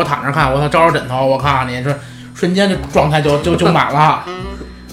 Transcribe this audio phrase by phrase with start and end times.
[0.00, 1.94] 我躺着看，我操，招着枕头，我靠你这
[2.34, 4.24] 瞬间这状态就就就满了，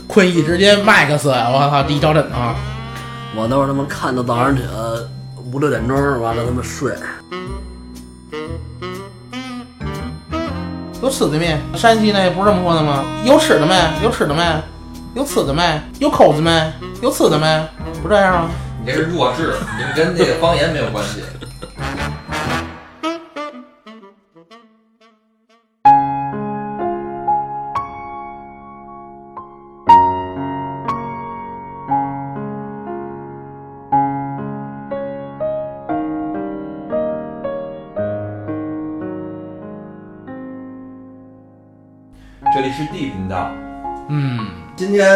[0.05, 2.38] 困意直接 max，我操，一招枕头，
[3.34, 4.70] 我都是他妈看到早上起来
[5.49, 6.91] 五六点钟，完了他妈睡。
[11.01, 11.57] 有吃的没？
[11.76, 13.05] 山西那不是这么说的吗？
[13.23, 13.73] 有吃的没？
[14.03, 14.43] 有吃的没？
[15.15, 15.81] 有吃的没？
[15.99, 16.73] 有口子没？
[17.01, 17.65] 有吃的没？
[18.03, 18.49] 不这样吗？
[18.84, 21.23] 你这是弱智，你们跟这个方言没有关系。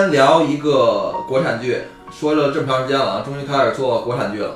[0.01, 1.77] 天聊一个国产剧，
[2.11, 4.55] 说了这么长时间了啊，终于开始做国产剧了。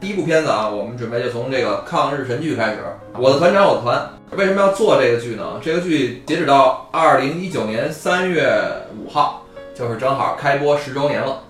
[0.00, 2.78] 第一部片子啊，我们准备就从这个抗日神剧开始，
[3.20, 4.10] 《我的团长我的团》。
[4.36, 5.60] 为什么要做这个剧呢？
[5.62, 8.52] 这个剧截止到二零一九年三月
[8.98, 11.42] 五号，就是正好开播十周年了。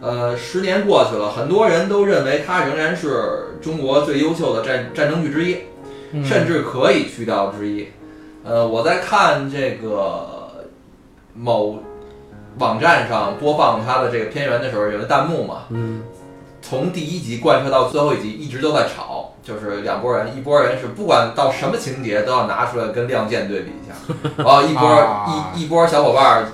[0.00, 5.56] 呃，十年过去了，很多人都认为它仍然是中国最优秀的战战争剧之一，
[6.12, 7.88] 嗯甚至可以去掉之一。
[8.44, 10.66] 呃，我在看这个
[11.34, 11.78] 某
[12.58, 16.02] 网站上播放它的这个片源的时候，有个弹幕嘛，嗯，
[16.62, 23.94] 从第一集贯彻到最后一集，一直都在吵，就是两拨人，一拨人是不管到什么情节都要拿出来跟《亮剑》对比一下，
[24.38, 25.52] 然 后一波、啊。
[25.54, 26.46] 一一波小伙伴儿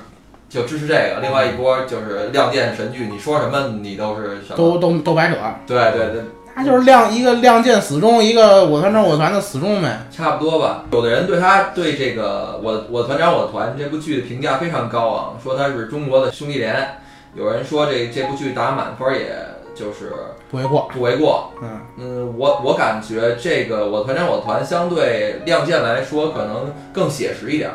[0.48, 5.36] 就支持这个，另外一波就是《亮剑》神剧，你说什么你都是什么，都都都白扯，
[5.66, 6.22] 对对对，
[6.54, 10.06] 他就是亮一个亮剑死忠，一个我团长我团的死忠呗。
[10.10, 10.84] 差不多吧。
[10.92, 16.98] 有的人对他对这个我我团长我团这部剧的评价非常高啊，说他是中国的兄弟连。
[17.34, 19.34] 有人说这这部剧打满分，也
[19.74, 20.12] 就是
[20.48, 21.50] 不为过，不为过。
[21.60, 27.74] 嗯，嗯，我我感觉这个我团长我团相对亮剑来说，可能更写实一点儿。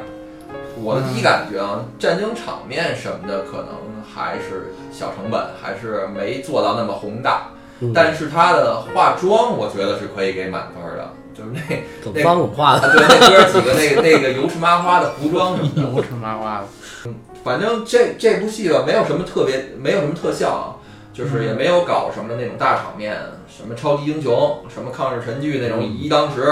[0.81, 7.49] 我的第一感觉啊，战争场面什么的可能还是小成本，还是没做到那么宏大。
[7.81, 11.59] 嗯但是他的化妆，我觉得是可以给满分的，就是那
[12.03, 12.87] 怎么脏怎么画的？
[12.87, 16.65] 啊，对，那哥几个那个那个油赤麻花的服装什么的，油吃麻花的，
[17.05, 20.65] 嗯反正这这部戏吧，没有什么特别，没有什么特效啊，
[21.13, 23.15] 就是也没有搞什么那种大场面，
[23.47, 26.43] 什么超级英雄，什么抗日神剧那种以一当十，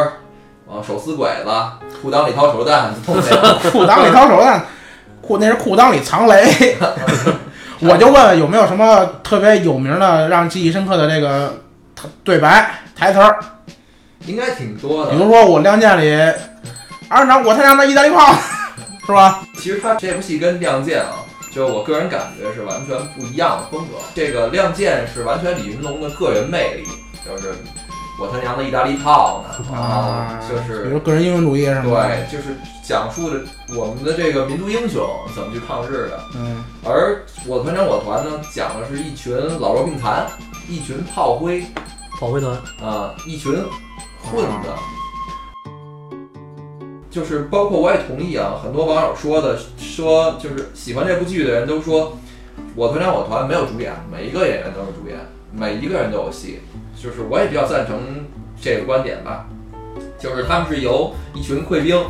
[0.66, 1.52] 啊，手撕鬼子，
[2.02, 3.36] 裤裆里掏手榴弹， 都没有。
[3.70, 4.66] 裤裆里掏手榴弹，
[5.22, 6.78] 裤那是裤裆里藏雷。
[7.80, 11.62] 我就问问有没有什么特别有名的、让记忆深刻的这个
[12.24, 13.40] 对白台词儿？
[14.26, 15.18] 应该挺多的比。
[15.18, 16.12] 如说我《亮剑》里，
[17.08, 18.34] 二长我他娘的意大利炮，
[19.06, 19.42] 是吧？
[19.58, 21.24] 其实他这部戏跟《亮剑》啊，
[21.54, 23.94] 就是我个人感觉是完全不一样的风格。
[24.16, 26.84] 这个《亮剑》是完全李云龙的个人魅力，
[27.26, 27.54] 就是
[28.20, 33.42] 我他娘的意大利炮呢，然后就是比如个人英雄主义是吗？，对，就是讲述的
[33.76, 36.20] 我们的这个民族英雄怎么去抗日的。
[36.36, 40.26] 嗯，而我团长我团呢，讲的是一群老弱病残，
[40.68, 41.64] 一群炮灰
[42.20, 43.54] 炮灰团，啊、一群
[44.24, 44.70] 混子。
[47.12, 52.18] 就是包括我也同意啊，很多网友说的，说就是喜欢这部剧的人都说，
[52.76, 55.18] 我团长我团没有主演，每一个演员都是主演，
[55.52, 56.62] 每一个人都有戏。
[57.02, 58.26] 就是我也比较赞成
[58.60, 59.46] 这个观点吧，
[60.20, 62.04] 就是他们是由一群溃兵、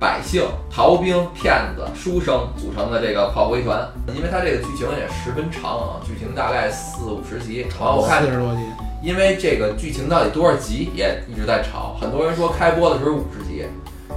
[0.00, 3.86] 百姓、逃兵、骗子、书生组成的这个炮灰团。
[4.14, 7.66] 因为它这个剧情也十分长啊，剧情大概四五十集。
[7.78, 8.60] 然后我看四十多集，
[9.02, 13.64] 因为这个剧情到底多少集也一直在吵，很多人说开播的时候五十集，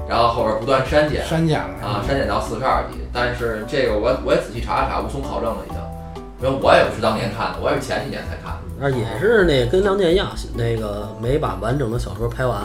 [0.08, 3.00] 然后后边不断删减删减了啊，删减到四十二集。
[3.14, 5.80] 但是这个我我也仔细查了查，无从考证了已经，
[6.42, 8.69] 因为我也不是当年看的，我也是前几年才看的。
[8.82, 12.62] 而也是那跟《亮剑》一样，那个没把完整的小说拍完，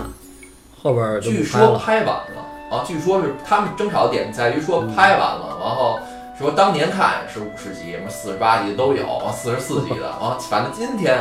[0.82, 5.98] 后边据说拍完了啊，据说是他们争吵的点在于说拍完了，然后
[6.38, 11.18] 说当年看是五十集，什么四十八集都有，完四十四集的，啊，反正今天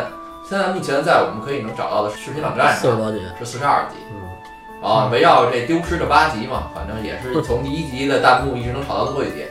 [0.47, 3.95] 现在目前在我们可以能找到的视频网站上四十多集，是四十二集。
[4.11, 9.45] 嗯，啊，围绕这丢失的八集嘛，反正也是 从第一集的弹幕一直能炒到最后一集。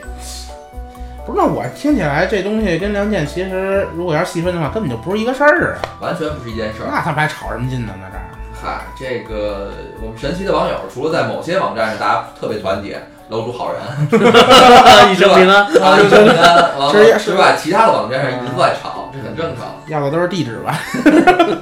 [1.25, 5.79] 不是，那我听起来这东西跟梁健其实如果要是细分的话，根本就不是一个事儿啊。
[6.01, 6.89] 完全不是一件事儿。
[6.91, 7.93] 那他们还吵什么劲呢？
[8.01, 8.23] 那这儿，
[8.61, 9.71] 嗨，这个
[10.01, 13.81] 我们神奇的网友，除了在某些网站上大家特别团结，楼主好人，
[15.11, 15.63] 一生平安。
[15.81, 19.65] 啊，一生平安，完是了之外，其他的网站上一直在吵，这很正常。
[19.87, 20.77] 要的都是地址吧？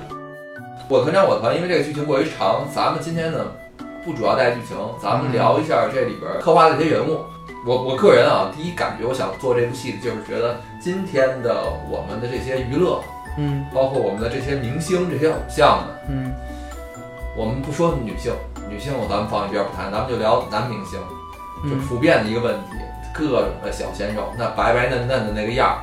[0.90, 3.40] 我团长我团，因为这个剧情过于长，咱们今天呢
[4.04, 7.20] 不主要带剧情，咱们聊一下这里边刻画的一些人物。
[7.66, 13.00] 我我个人啊，第一感觉我想做这部戏，就是觉得今天的我们的这些娱乐，
[13.38, 16.34] 嗯包括我们的这些明星、这些偶像们，嗯
[17.38, 18.34] 我们不说女性，
[18.68, 21.00] 女性咱们放一边不谈，咱们就聊男明星，
[21.64, 22.78] 就嗯，普遍的一个问题，
[23.14, 25.78] 各种的小鲜肉，那白白嫩嫩的那个样儿，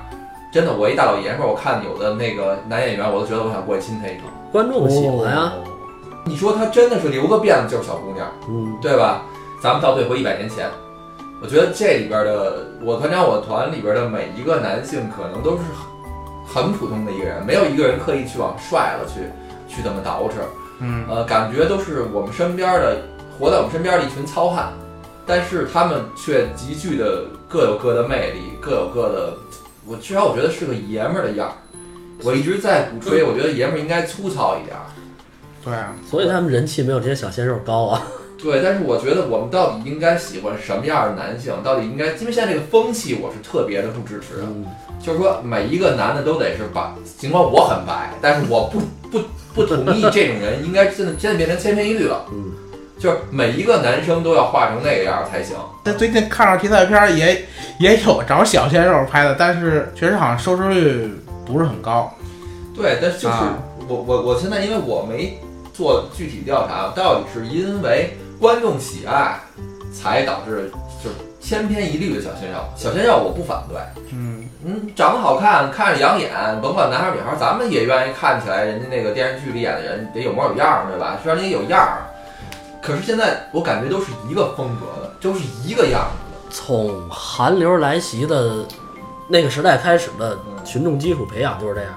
[0.52, 4.24] 真的，我一大老爷们儿，我看有的那个男演员，我都觉得我想过去亲他一口。
[4.50, 5.52] 观众喜欢呀，
[6.24, 9.22] 你说他真的是留个辫子就是小姑娘，嗯，对吧？
[9.62, 10.68] 咱们倒退回一百年前，
[11.40, 15.58] 我觉得这里边的我团长我团里边的每一个男性，可能都是
[16.46, 19.20] 很很普通的一个人，没有一个人刻意去往帅了去
[19.72, 20.32] 去这么捯饬。
[20.80, 22.98] 嗯呃，感觉都是我们身边的，
[23.38, 24.72] 活在我们身边的一群糙汉，
[25.26, 29.34] 但是他们却极具的各有各的魅力，各有各的，
[29.86, 31.54] 我至少我觉得是个爷们儿的样儿。
[32.24, 34.82] 我一直在鼓吹，我觉得爷们儿应该粗糙一点儿。
[35.64, 38.02] 对啊，所以他们人气没有这些小鲜肉高啊。
[38.40, 41.52] 对，但是我觉得我们到底应该喜欢什么样的男性？
[41.64, 44.44] 到底应该，因为现在这个风气，我是特别的不支持的。
[44.44, 44.64] 嗯，
[45.02, 48.80] 就是说，每一个男的都得是白，尽管我很白，但是我不
[49.10, 49.24] 不
[49.54, 52.24] 不同意这种人应该现在现在变成千篇一律了。
[52.30, 52.52] 嗯，
[52.96, 55.56] 就是每一个男生都要画成那个样儿才行。
[55.82, 57.44] 但最近看上题材片儿也
[57.80, 61.10] 也有找小鲜肉拍的，但是确实好像收视率
[61.44, 62.14] 不是很高。
[62.72, 63.58] 对，但是就是、啊
[63.88, 65.40] 我我我现在因为我没
[65.72, 69.40] 做具体调查，到底是因为观众喜爱
[69.92, 70.70] 才导致
[71.02, 72.58] 就是千篇一律的小鲜肉。
[72.76, 73.78] 小鲜肉我不反对，
[74.12, 76.30] 嗯，嗯，长得好看，看着养眼，
[76.60, 81.18] 甭管男孩儿女孩儿，咱们也愿意看起来人家那个电视剧里演的人得有模有样儿，对吧？
[81.22, 82.06] 虽然人家有样儿，
[82.80, 86.50] 可是现在我感觉都是一个风格的，都是一个样子的。
[86.50, 88.64] 从韩流来袭的
[89.28, 91.92] 那个时代开始的群众基础培养就是这样，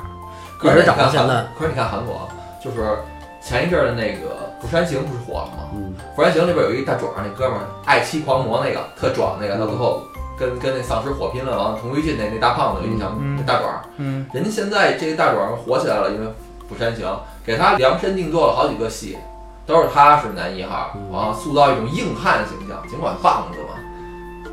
[0.60, 1.48] 一直可是你看长到现在韩，。
[1.58, 2.28] 可是你看韩国，
[2.64, 2.98] 就是
[3.44, 4.28] 前一阵儿的那个
[4.62, 5.70] 《釜山行》不是火了吗？
[5.74, 10.04] 嗯，《釜山行》里边有一大壮那哥们儿，爱妻狂魔那个特壮那个，到最后
[10.38, 13.18] 跟跟那丧尸火拼了，完了佟辉俊那那大胖子有印象吗？
[13.22, 16.28] 嗯那大壮，嗯，人家现在这个大壮火起来了，因为
[16.70, 17.06] 《釜山行》
[17.46, 19.18] 给他量身定做了好几个戏，
[19.66, 23.70] 都是他是男一号，嗯完了塑造一种硬汉形象，尽管棒子嘛。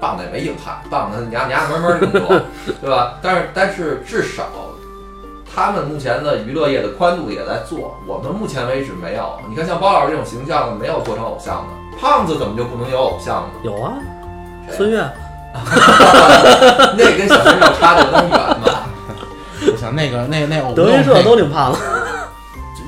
[0.00, 2.40] 棒子也没硬汉，棒子娘娘们门那么多，
[2.80, 3.18] 对吧？
[3.20, 4.44] 但是但是至少
[5.58, 9.38] 他们目前的娱乐业的宽度也在做，我们目前为止没有。
[9.48, 11.98] 你看像包老师这种形象的，没有做成偶像的。
[12.00, 13.48] 胖子怎么就不能有偶像呢？
[13.64, 13.94] 有啊，
[14.68, 14.98] 谁孙悦，
[16.96, 18.86] 那跟小鲜肉差的有点远吧？
[19.58, 21.78] 不行，那个那那偶德云社都挺胖的。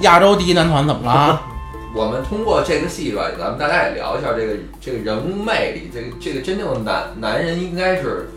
[0.02, 1.43] 亚洲第一男团怎么了啊？
[1.93, 8.31] 我们通过这个戏吧，咱们大家也聊一下这个这个人物魅力，这个这个真正的男男人应该是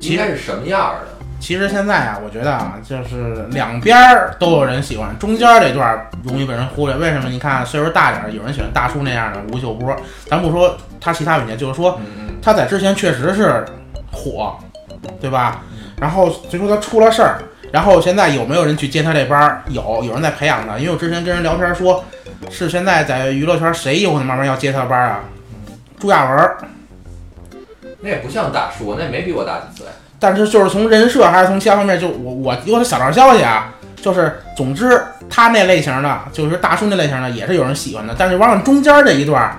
[0.00, 1.15] 应该是什么样儿的？
[1.46, 6.96] 其实现在啊，我觉得啊，就是两边儿都有人喜欢，中间这段儿容易被人忽略。
[6.96, 7.28] 为什么？
[7.28, 9.94] 你看岁数大点儿，有人喜欢大叔那样的吴秀波，
[10.28, 12.00] 咱不说他其他问题，就是说
[12.42, 13.64] 他在之前确实是
[14.10, 14.58] 火，
[15.20, 15.62] 对吧？
[16.00, 17.38] 然后最后他出了事儿，
[17.70, 19.62] 然后现在有没有人去接他这班儿？
[19.68, 20.76] 有，有人在培养他。
[20.76, 22.04] 因为我之前跟人聊天说，
[22.50, 25.20] 是现在在娱乐圈谁有可能慢慢要接他班儿啊？
[26.00, 26.58] 朱亚文儿，
[28.00, 29.86] 那也不像大叔，那也没比我大几岁。
[30.18, 39.56] 但是就是从人设还是从其他方面，就我我有点小道消息啊，就是总之他那类型的，就是大叔那类型的，也是有人喜欢的，但是往往中间这一段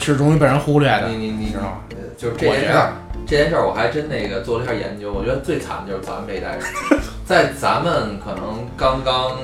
[0.00, 1.78] 是容易被人忽略的，你你你知道吗？
[1.90, 2.92] 呃就是这我觉得件事儿，
[3.26, 6.60] 这件事儿我还真那个做了一下研究，我觉得最惨的就是咱们这一代人，
[7.24, 9.36] 在咱们可能刚刚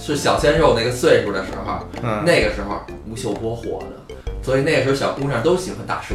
[0.00, 6.14] 是小鲜肉那个岁数的时候，嗯，那个时候吴秀波火的，所以那个时候小姑娘都喜欢大叔。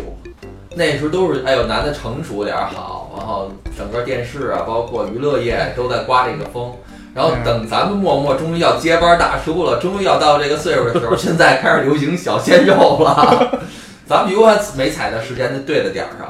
[0.76, 6.72] 那时候都是哎呦，男的成熟点儿好，然后整个电视啊，包括娱乐业都在刮这个风。
[7.16, 13.60] 然后等咱们默默终于要接班大叔了，终于要到这个岁数的时候， 现在开始流行小鲜肉了。
[14.08, 16.28] 咱们永远没踩在时间的对的点儿上。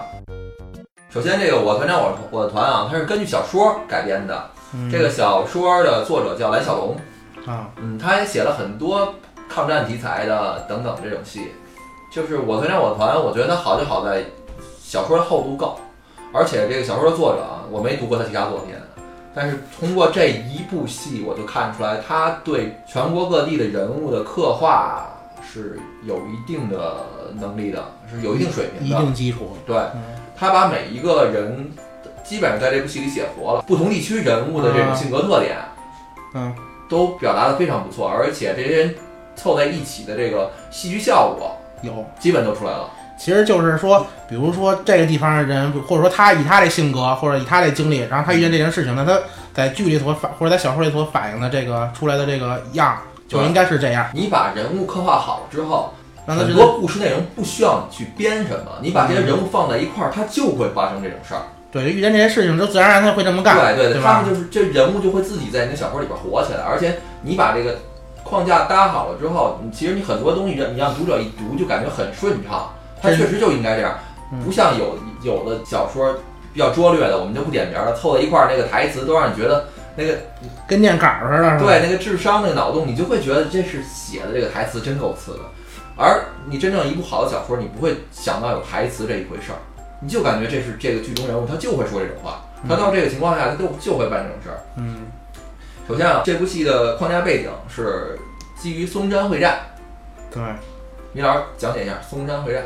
[1.09, 4.49] 首先，这个我团长我我的团啊，它是根据小说改编的。
[4.75, 6.97] 嗯这个小说的作者叫蓝小龙，
[7.45, 9.13] 啊，嗯，他也写了很多
[9.47, 11.51] 抗战题材的等等这种戏。
[12.13, 14.23] 就是我团长我团，我觉得它好就好在
[14.79, 15.79] 小说的厚度够，
[16.31, 18.75] 而且这个小说的作者啊，我没读过他其他作品，
[19.33, 25.07] 但是通过这一部戏，我就看出来他对全国各地的人物的刻画
[25.41, 29.03] 是有一定的能力的，是有一定水平的一。
[29.03, 30.03] 定基础，对嗯，
[30.37, 31.67] 他把每一个人
[32.23, 35.57] 基本上在这部戏里写活了，不同地区人物的这种性格特点，
[36.35, 36.53] 嗯，
[36.87, 38.95] 都表达的非常不错，而且这些人
[39.35, 42.05] 凑在一起的这个戏剧效果，有。
[42.19, 42.89] 基本都出来了。
[43.15, 49.17] 其实就是说，比如说这个地方的人，或者说他以他这性格，或者以他这经历，然后他遇见这件事情，那他
[49.53, 52.97] 在剧里所反，或者在小说里所反映的这个出来的这个样，
[53.27, 54.07] 就应该是这样。
[54.13, 55.93] 你把人物刻画好了之后，
[56.25, 61.41] 让他觉得很多故事内容不需要你去编什么，你把这些人物放在一块儿，它就会发生这种事儿。
[61.71, 64.21] 对遇见这些事情，就自然而然他会这么干，对对他对他？
[64.21, 67.77] 们就是这人物就会自己在你的小说里边活起来，而且你把这个
[68.23, 72.69] 框架搭好了之后，你其实你很多东西你让读者一读就感觉很顺畅，
[73.01, 73.97] 它确实就应该这样，
[74.31, 76.15] 嗯不像有有的小说
[76.53, 79.65] 比较拙劣的，我们就不点名了，凑在一块儿那个台词都让你觉得
[79.95, 80.17] 那个
[80.67, 81.59] 跟念稿似的？
[81.59, 85.39] 对那个智商那个脑洞，你就会觉得这是写的这个台词真够次的。
[85.95, 89.61] 而你真正一部好的小说，你不会想到有台词这一回事儿，
[89.99, 94.57] 你就感觉这是这个剧中人物他就会说这种话，他到这个情况下他就就会办这种事儿。
[94.77, 95.05] 嗯，
[95.85, 98.17] 首先啊，这部戏的框架背景是
[98.57, 99.59] 基于松山会战，
[100.31, 100.41] 对。
[101.11, 102.63] 米老师讲解一下松山会战。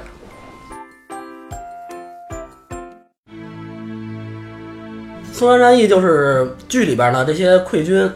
[5.33, 8.07] 松山战役就是剧里边呢这些溃军，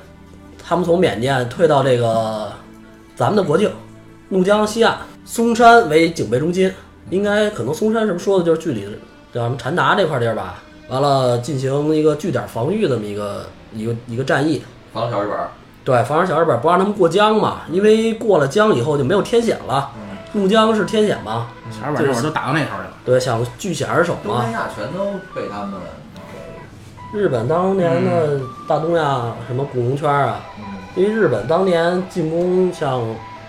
[0.64, 2.54] 他们从缅甸退到这个
[3.16, 3.72] 咱们的国境
[4.30, 6.72] 怒江西岸，松山为警备中心。
[7.10, 8.88] 应该可能松山是不是说的就是剧里
[9.34, 10.62] 叫什么禅达这块地儿吧？
[10.90, 14.62] 完了进行一个据点防御这么一个一个一个战役。
[14.94, 15.50] 防小日本儿，
[15.84, 19.92] 对，防守小日本不让他们过江嘛，因为过了江以后就没有天险了。
[20.34, 22.94] 怒江是天险嘛，小日本这会儿都打到那头去了。
[23.04, 24.52] 对，想据险而守嘛东南。
[24.54, 25.74] 亚全都被他们
[27.12, 30.64] 给，日本当年的大东亚什么古龙圈啊，嗯，
[30.96, 33.02] 因为日本当年进攻像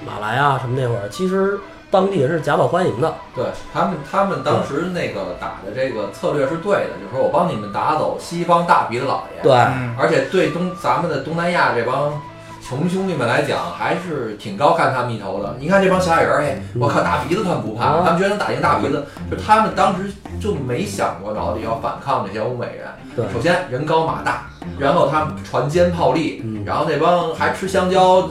[0.04, 1.56] 马来啊什么那会儿，其实
[1.92, 3.14] 当地人是夹道欢迎的。
[3.36, 12.18] 对他们，他们当时那个打的这个策略是对的，就是说我帮你们打走西方大鼻子老爷，对，嗯，而且对东咱们的东南亚这帮
[12.66, 15.54] 穷兄弟们来讲，还是挺高看他们一头的。
[15.58, 22.86] 你看这帮小矮人儿，哎，我靠，大鼻子他们不怕，嗯他们居然能打赢大鼻子，就他们当时就没想过到底要反抗这些欧美人。
[23.14, 24.46] 对首先人高马大，
[24.78, 28.22] 然后他们船坚炮利，嗯然后那帮还吃香蕉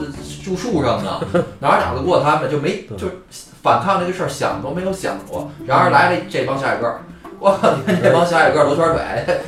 [0.44, 1.20] 住树上呢，
[1.60, 2.50] 哪儿打得过他们？
[2.50, 3.06] 就没就
[3.62, 5.48] 反抗这个事儿想都没有想过。
[5.66, 7.00] 然而来了这帮小矮个儿，
[7.38, 9.00] 我靠，你看这帮小矮个儿罗圈腿，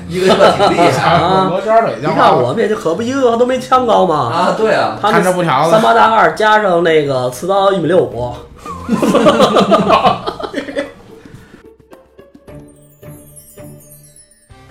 [0.08, 4.32] 一个一个挺厉害 啊罗圈腿你看我们也就可不一个个都没枪高吗。
[4.32, 4.54] 啊！
[4.56, 8.32] 对啊，他们看着不条子，三八大二加上那个刺刀一米六五，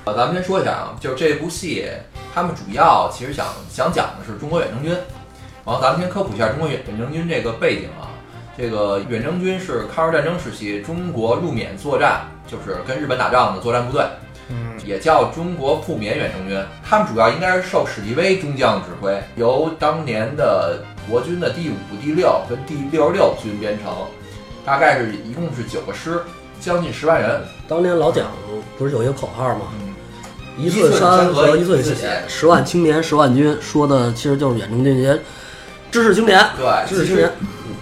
[0.06, 1.86] 呃，咱们先说一下啊，就是这部戏，
[2.34, 4.94] 他们主要其实想想讲的是中国远征军。
[5.66, 8.12] 然后咱们先科普一下中国远远征军这个背景啊。
[8.58, 14.06] 这个远征军是抗日战争时期中国入缅作战，就是跟日本打仗的作战部队，
[14.50, 14.56] 嗯，
[14.86, 16.64] 也叫中国赴缅远征军。
[16.88, 23.92] 他们主要应该是受史迪威中将指挥，由当年的国军的第五、第六跟第六十六军编成，
[24.64, 26.22] 大概是一共是九个师，
[26.60, 27.42] 将近十万人。
[27.68, 28.28] 当年老蒋
[28.78, 29.62] 不是有一个口号吗？
[29.82, 29.96] 嗯，
[30.64, 31.96] 一寸山河一寸血
[32.28, 35.20] 十万青年十万军，说的其实就是远征军这些
[35.90, 36.40] 知识青年。
[36.56, 37.32] 对，知识青年，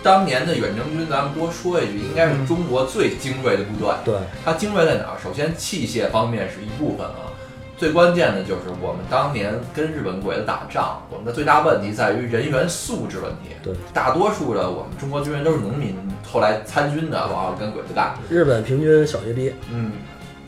[0.03, 3.93] 当年的远征军，咱们多说一句，应该是中国最精锐的部队。
[4.03, 5.17] 对，它精锐在哪儿？
[5.21, 7.29] 首先器械方面是一部分啊，
[7.77, 13.55] 最关键的就是我们当年跟日本鬼子打仗，我们的最大问题在于人员素质问题。
[13.63, 15.95] 对，大多数的我们中国军人都是农民，
[16.27, 18.15] 后来参军的，然后跟鬼子干。
[18.27, 19.91] 日本平均小学毕业，嗯，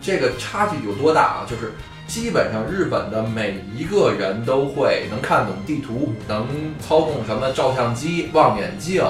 [0.02, 1.46] 这个差距有多大啊？
[1.48, 1.74] 就是
[2.08, 6.48] 基本上日本的每一个人都会能看懂地图，能
[6.82, 9.04] 操控什么照相机、望远镜，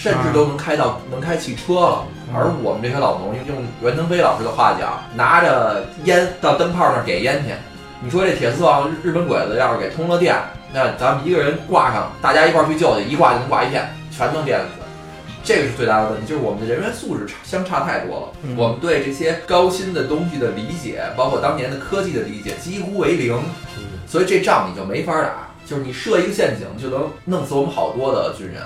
[0.00, 2.04] 甚至都能开到能开汽车了。
[2.32, 7.52] 而我们这些老农，用袁腾飞老师的话讲，拿着烟到灯泡那儿点烟去。
[8.02, 10.34] 你说这铁丝网日本鬼子要是给通了电，
[10.72, 14.66] 那咱们一个人挂上，大家一块儿去救去，一挂就能挂一片，全能电死。
[15.44, 18.28] 这个是最大的问题，就是我们的人员素质差相差太多了。
[18.44, 23.34] 嗯我们对这些高新的东西的理解，包括当年的科技的理解，几乎为零。
[23.76, 28.62] 嗯，所以这仗你就没法打，就是你设一个陷阱就能弄死我们好多的军人。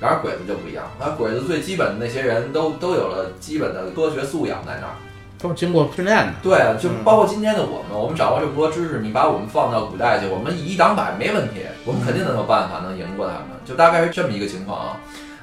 [0.00, 4.92] 然而鬼子就不一样，那鬼子最基本的那些人都都有了基本的科学素养在那儿。
[5.38, 6.32] 都是经过训练的。
[6.42, 15.00] 对，就嗯包括今天的我们，我们掌握这么多知识，你把我们放到古代去，我们以一挡百没问题，我们肯定能有办法能赢过他们，就大概是这么一个情况啊。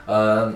[0.07, 0.51] 呃，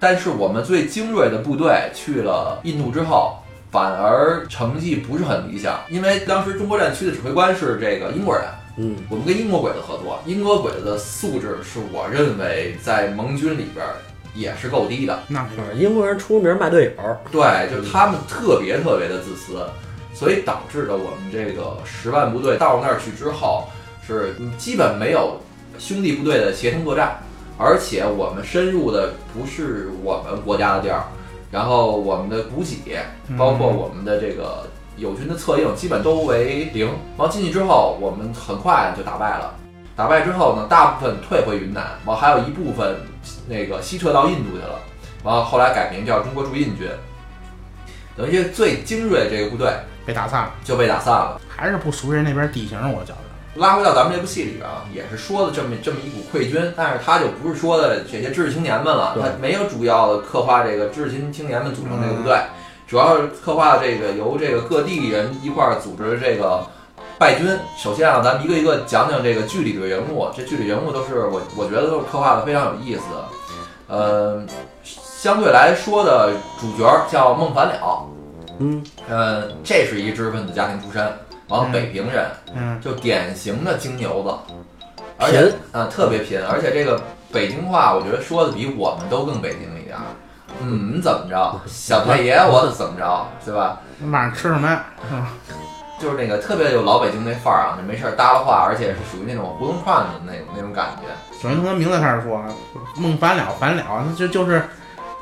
[0.00, 3.36] 但是我们最精锐的部队去了印度之后，
[3.70, 8.44] 反而成绩不是很理想，因为当时中国战区的指挥官是这个英国人，
[8.76, 13.96] 嗯，我们跟英国鬼子合作，英国鬼子的素质是我认为在盟军里边儿
[14.34, 15.22] 也是够低的。
[15.28, 15.76] 那是。
[15.76, 19.66] 英国人出名卖队友，对，就是他们特别特别的自私，
[20.14, 23.68] 所以导致的我们这个十万部队到那儿去之后，
[24.06, 25.40] 是基本没有
[25.78, 27.18] 兄弟部队的协同作战，
[27.58, 31.04] 而且我们深入的不是我们国家的地儿，
[31.50, 32.98] 然后我们的补给，
[33.36, 34.66] 包括我们的这个
[35.00, 36.86] 友军的策应，基本都为零。
[36.86, 39.54] 然后进去之后，我们很快就打败了。
[39.96, 42.96] 打败之后呢，大部分退回云南，完还有一部分
[43.48, 44.78] 那个西撤到印度去了。
[45.24, 46.88] 完了后来改名叫中国驻印军，
[48.16, 49.72] 等于这最精锐这个部队
[50.06, 51.40] 被打散了，就被打散了。
[51.48, 53.16] 还是不熟悉那边地形，我觉着。
[53.56, 62.38] 拉回到咱们这部戏里边啊，也是说的这么这么一股溃军，但是他就不是说的这些知识青年们了，他没有主要的刻画这个知识青青年们组成这个部队，
[62.90, 66.66] 主要是刻画这个由这个各地人一块儿组织这个
[67.20, 67.56] 败军。
[67.78, 73.24] 首先啊，咱们一个一个讲讲这个剧里的人物，这剧里人物都是我我觉得都是刻画的非常有意思的。
[73.86, 74.44] 呃，
[74.82, 78.08] 相对来说的主角叫孟凡了，
[78.58, 81.00] 嗯，呃，这是一知识分子家庭出身，
[81.46, 82.26] 完了嗯北平人。
[82.56, 84.54] 嗯，就典型的京牛子，
[85.16, 90.02] 而且贫啊、特别贫，而且这个北京话，我觉得说的比我们都更北京一点儿。
[90.62, 93.78] 嗯，你怎么着， 小太爷我怎么着，对吧？
[94.10, 94.84] 晚上吃什么呀？
[95.10, 95.24] 嗯，
[95.98, 101.08] 就是那个特别有老北京那范儿啊，就没事儿搭了话，而且是属于那种胡同串子那种那种感觉。
[101.40, 102.42] 首先从他名字开始说，
[102.96, 104.62] 孟凡了，凡了，那就就是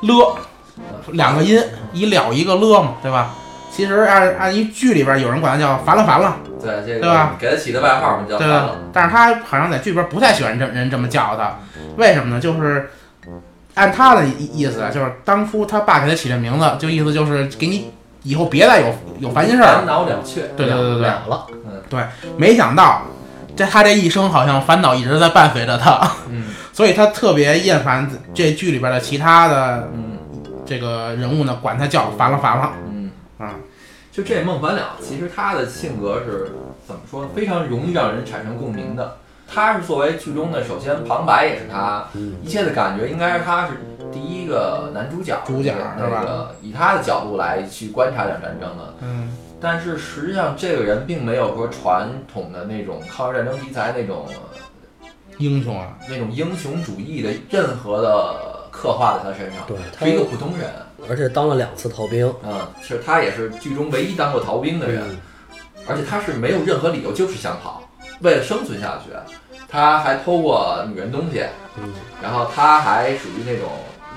[0.01, 0.37] 了，
[1.11, 1.61] 两个音，
[1.93, 3.33] 一了一个了嘛，对吧？
[3.71, 8.75] 其实按按一剧里边有人管他叫烦了烦了，对，这个对吧给他起的外号嘛叫对吧烦了。？
[8.91, 11.55] 但是他好像在剧里边不太喜欢这人这么叫他，
[11.95, 12.41] 为什么呢？
[12.41, 12.89] 就是
[13.79, 17.91] 按他的意意思，啊就是当初他爸给他起这名字，就意思就是给你
[18.23, 19.85] 以后别再有有烦心事儿烦。
[19.85, 20.41] 恼了却。
[20.57, 21.47] 对对对对对，了
[21.89, 23.03] 了，没想到
[23.55, 30.17] 这他这一生好像烦恼一直在伴随着他，嗯 所以他特别厌烦这剧里边的其他的嗯
[30.65, 33.09] 这个人物呢，管他叫烦了烦了嗯。
[33.37, 33.55] 啊。
[34.11, 36.51] 就这孟凡了，其实他的性格是
[36.85, 37.29] 怎么说呢？
[37.33, 39.17] 非常容易让人产生共鸣的。
[39.51, 43.73] 他是作为剧中的，首先旁白也是他，嗯一切的感觉应该是他是
[44.11, 46.23] 第一个男主角，主角那是吧？
[46.23, 48.93] 个以他的角度来去观察两战争的。
[49.01, 54.27] 嗯，但是实际上，这个人并没有说传统的那种抗日战争题材那种
[55.37, 60.69] 英雄啊，那种英雄主义的任何的刻画在他身上，对他是一个普通人。
[61.09, 65.03] 而且当了两次逃兵，嗯，是他也是剧中唯一当过逃兵的人。
[65.09, 65.17] 嗯。
[65.87, 67.81] 而且他是没有任何理由，就是想跑，
[68.21, 69.11] 为了生存下去，
[69.67, 71.43] 他还偷过女人东西，
[71.77, 73.69] 嗯，然后他还属于那种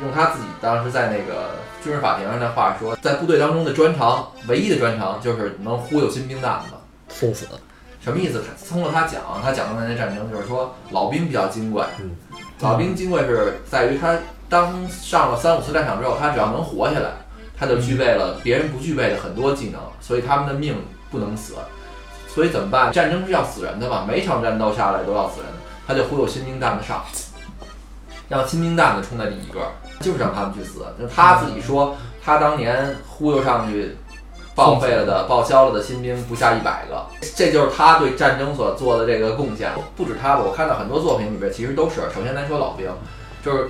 [0.02, 1.50] 用他自己当时在那个
[1.84, 6.74] 军事法庭上的话说，在部队当中的专长，唯一的专长就是能忽悠新兵蛋子。
[7.08, 7.46] 送死，
[8.00, 8.42] 什么意思？
[8.68, 12.10] 通过他讲，他讲的那些战争，就是说老兵比较金贵，嗯
[12.60, 14.16] 老兵金贵是在于他
[14.48, 17.10] 当上了三五次战场之后，他只要能活下来，
[17.58, 20.76] 他就具备了别人不具备的很多技能，所以他们的命
[21.10, 21.54] 不能死。
[22.34, 22.90] 所以怎么办？
[22.90, 25.50] 战争是要死人的嘛，每场战斗下来都要死人，
[25.86, 27.04] 他就忽悠新兵蛋子上，
[28.28, 29.60] 让新兵蛋子冲在第一个，
[30.00, 30.84] 就是让他们去死。
[30.98, 33.96] 就他自己说，他当年忽悠上去
[34.54, 37.04] 报废了的、报销了的新兵不下一百个，
[37.36, 39.70] 这就是他对战争所做的这个贡献。
[39.94, 42.00] 不止他吧，我看到很多作品里边其实都是。
[42.14, 42.88] 首先来说老兵，
[43.44, 43.68] 就是。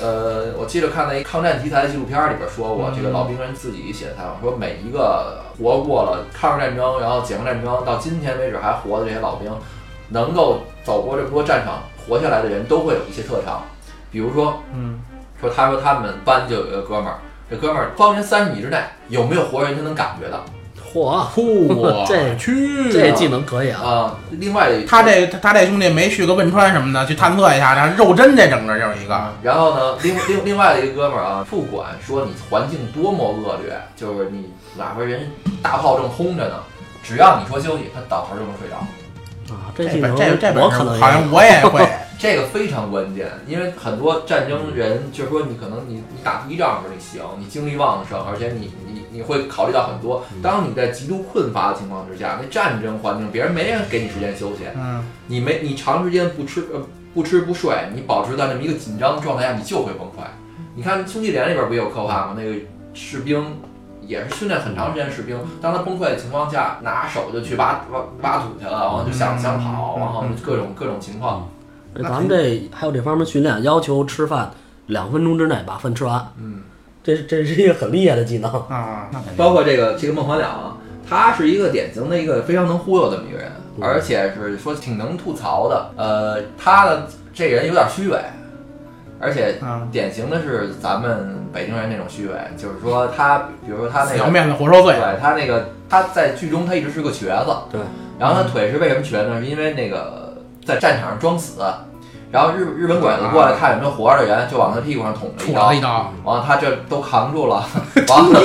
[0.00, 2.94] 呃，我记得看那一抗战题材的纪录片里边说过，嗯。
[2.96, 9.52] 这个老兵人自己写的采访说，每一个活过了抗日战争，然后解放战争到今天为止还活的这些老兵，
[10.08, 13.62] 能够走过这么多战场活下来的人，都会有一些特长，
[14.10, 14.98] 比如说嗯，
[15.40, 17.18] 说他说他们班就有一个哥们儿，
[17.50, 20.44] 这哥们儿方圆三十米之内有没有活人，他能感觉到
[20.92, 24.14] 嚯，嚯，这去这技能可以啊，啊。
[24.32, 35.30] 另外他这他这兄弟没去个汶川什么的去探测一下，然后肉针这整个就是一个，然后呢，另另另外的一个哥们儿啊，不管说你环境多么恶劣，就是你哪怕人
[35.62, 36.56] 大炮正轰着呢，
[37.02, 38.76] 只要你说休息，他倒头就能睡着。
[39.52, 41.88] 啊，这这技能本这这本我可能好像也我也会，
[42.18, 50.24] 这个非常关键，因为很多战争人就是说，你可能你你打第一仗的时候你行，你精力旺盛，而且你你你会考虑到很多。
[50.42, 56.80] 当你在极度困乏的情况之下，那战争环境别人没人给你时间休息，嗯，你没你长时间不吃呃
[57.12, 60.24] 不吃不睡，你保持在那么一个紧张的状态下，你就会崩溃。
[60.74, 62.34] 你看《兄弟连》里边不也有刻画吗？
[62.36, 62.54] 那个
[62.94, 63.44] 士兵
[64.12, 71.48] 也是训练很长时间的士兵，当他崩溃的情况下，拿手就去挖挖挖土去了，然后就想想跑，然后各种各种情况。
[72.02, 74.50] 咱们这还有这方面训练，要求吃饭
[74.86, 76.62] 两分钟之内把饭吃完，嗯，
[77.02, 78.50] 这这是一个很厉害的技能。
[78.68, 80.76] 啊，那包括这个这个孟凡了啊，
[81.08, 85.90] 他是一个典型的一个非常能忽悠的这么一个人，嗯而且是说挺能吐槽的。
[85.96, 88.18] 呃，他的这人有点虚伪，
[89.22, 97.80] 而且啊，典型的是咱们北京人那种虚伪，就是说他，比如说他那个，面子活受罪，对他那个他在剧中他一直是个瘸子，对，
[98.18, 99.40] 然后他腿是为什么瘸呢？
[99.40, 101.62] 是因为那个在战场上装死，
[102.32, 107.62] 然后日日本鬼子过来看有没有活着的人，就往他屁股上捅了一刀一，刀，完了他这都扛住了，
[108.08, 108.40] 完了！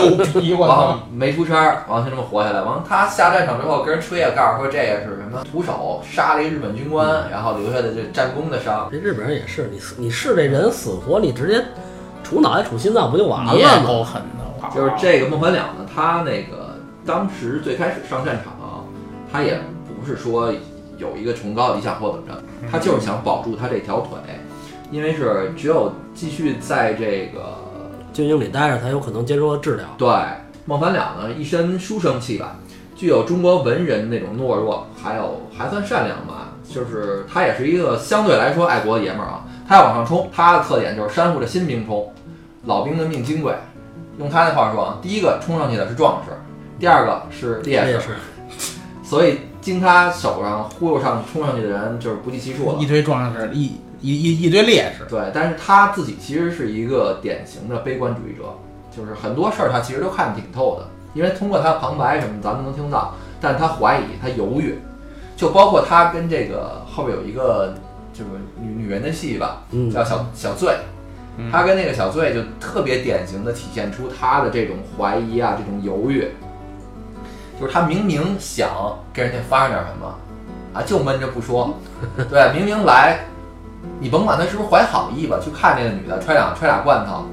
[0.57, 2.61] 完了没出声儿，完了就这么活下来。
[2.61, 8.89] 完了他下战场之后跟人吹啊，告诉说这个是什么徒手杀了一日本军官，然后留下的这战功的伤。
[8.91, 11.63] 这日本人也是，你你是这人死活，你直接
[12.29, 13.87] 杵脑袋杵心脏不就完了吗？
[13.87, 14.21] 够狠
[14.61, 14.69] 靠！
[14.75, 18.85] 就是这个孟凡两呢，他那个当时最开始上战场，
[19.31, 20.51] 他也不是说
[20.97, 24.17] 有一个崇高理想或怎么着，他就是想保住他这条腿，
[24.91, 27.57] 因为是只有继续在这个
[28.13, 29.85] 军营里待着才有可能接受治疗。
[29.97, 30.07] 对
[30.65, 32.55] 孟凡了呢，一身书生气吧，
[32.95, 39.45] 具有中国文人那种懦弱，还有还算善良吧，就是他也是一个相对来说爱国的爷们儿啊。
[39.67, 42.11] 他要往上冲，他的特点就是煽乎着新兵冲，
[42.65, 43.53] 老兵的命金贵。
[44.17, 46.31] 用他的话说啊，第一个冲上去的是壮士，
[46.79, 48.15] 第二个是烈士，
[49.03, 52.77] 所以经他手上忽悠上冲上去的人就是不计其数了。
[52.79, 52.87] 一。
[52.87, 58.43] 堆壮士，一一一一堆烈士，对，但是他自己其实是一个典型的悲观主义者，
[58.95, 64.79] 就是很多事儿他其实都看得挺透的，因为通过他的旁白什么咱们能听到，但是他怀疑，他犹豫，
[65.35, 67.75] 就包括他跟这个后边有一个
[68.13, 68.29] 就是
[68.61, 70.77] 女女人的戏吧，嗯，叫小小醉，
[71.37, 71.51] 嗯。
[71.51, 76.29] 他跟那个小醉就特别典型的体现出他的这种怀疑啊，这种犹豫，
[77.59, 78.69] 就是他明明想
[79.13, 80.15] 跟人家发生点什么，
[80.73, 81.73] 啊，就闷着不说，
[82.29, 83.19] 对，明明来，
[83.99, 87.25] 你甭管他是不是怀好意吧，去看那个女的揣两揣俩罐头，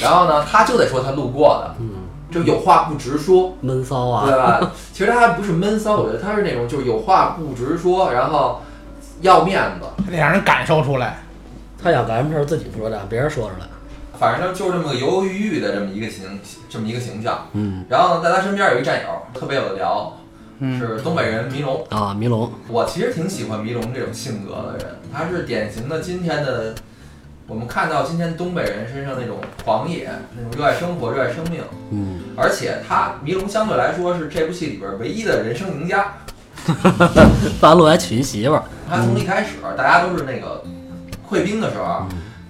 [0.00, 1.90] 然后呢，他就得说他路过的，嗯，
[2.30, 4.70] 就有话不直说，闷骚啊，对吧？
[4.92, 8.60] 其实他还不是闷骚，我觉得他是那种就是有话不直说，然后
[9.22, 9.86] 要面子。
[10.04, 11.18] 他得让人感受出来。
[11.82, 13.66] 他想干什么事儿自己不说，让别人说出来。
[14.18, 17.46] 反正就是这么个犹犹豫豫的这么一个形，这么一个形象。
[17.52, 20.16] 嗯然后呢，在他身边有一战友，特别有的聊，
[20.58, 21.84] 嗯，是东北人迷龙。
[21.90, 26.74] 啊，迷龙，我其实挺喜欢迷龙这种性格的人，他是典型的今天的，
[27.46, 36.12] 我们看到今天东北人身上那种狂野，那种热爱生活、热爱生命，嗯，而且他迷龙相对来说是这部戏里边唯一的人生赢家。
[37.60, 40.62] 半路还娶一媳妇儿，他从一开始大家都是那个
[41.30, 42.04] 溃兵的时候，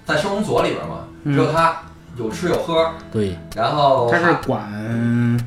[0.07, 1.83] 在收容所里边嘛，只有他
[2.17, 5.39] 有吃有喝，对，然后他是管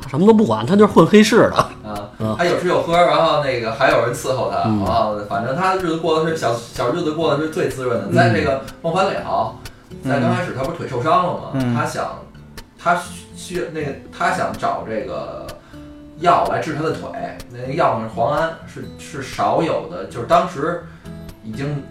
[0.00, 1.56] 他什么都不管，他就是混黑市的。
[1.56, 1.70] 啊
[2.18, 8.12] 嗯，他有吃有喝，然后那个还有人伺候他，嗯然后反正他的日子过得是小小日子过得是最滋润的。
[8.14, 9.54] 在这个孟凡了，
[10.02, 11.40] 在刚开始他不是腿受伤了吗？
[11.54, 12.18] 嗯他想，
[12.82, 12.98] 他
[13.36, 15.46] 需那个他想找这个
[16.20, 17.10] 药来治他的腿，
[17.52, 20.84] 那个药呢是磺胺，是是少有的，就是当时
[21.44, 21.84] 已经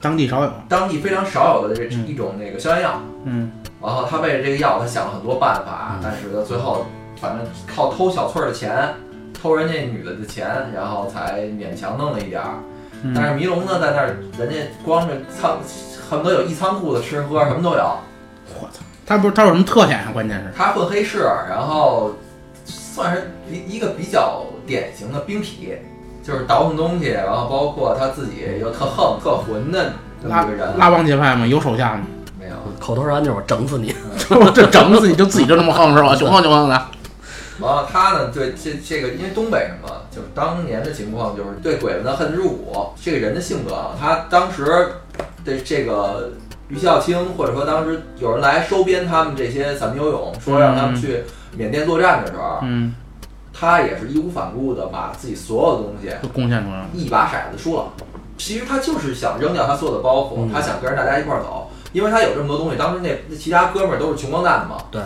[0.00, 0.52] 当地少有。
[0.68, 3.00] 当地非常少有的这嗯一种那个消炎药。
[3.24, 3.50] 嗯，
[3.82, 6.86] 然后他为了这个药，他想了很多办法嗯，但是他，最后
[7.20, 8.94] 反正靠偷小翠儿的钱，
[9.34, 12.54] 偷人家女的的钱，然后才勉强弄了一点儿。
[13.02, 15.58] 嗯但是迷龙呢，在那儿人家光着仓，
[16.08, 17.96] 恨不得有一仓库的吃喝，什么都有。
[18.60, 20.10] 我操，他不是他有什么特点啊？
[20.12, 22.12] 关键是，他混黑市，然后
[22.64, 25.78] 算是一一个比较典型的兵痞，
[26.22, 30.78] 就是倒腾东西，然后包括他自己又特横特混的这么拉一个人。
[30.78, 32.02] 拉帮结派嘛，有手下吗，
[32.38, 33.94] 没有，口头禅就是我整死你。
[34.54, 36.14] 这整死你就自己就这么横是吧？
[36.14, 36.86] 就横就横的。
[37.60, 42.88] 然后，他呢，对这这个，因为东北人嘛，就是当年的情况，就是对鬼子呢恨之入骨。
[43.02, 44.64] 这个人的性格啊，他当时
[45.44, 46.32] 的这个
[46.68, 52.94] 于孝清，或者说当时有人来收编他们这些散兵游勇，说让他们去缅甸作战的时候，嗯，
[53.60, 56.86] 他也是义无反顾的把自己所有的东西都贡献出来了。
[56.94, 57.92] 一把骰子输了。
[58.38, 62.78] 其实他就是想扔掉他所有的包袱，嗯他想跟着大家一块儿走，因为他有这么多东西。
[62.78, 65.02] 当时那那其他哥们儿都是穷光蛋嘛，对，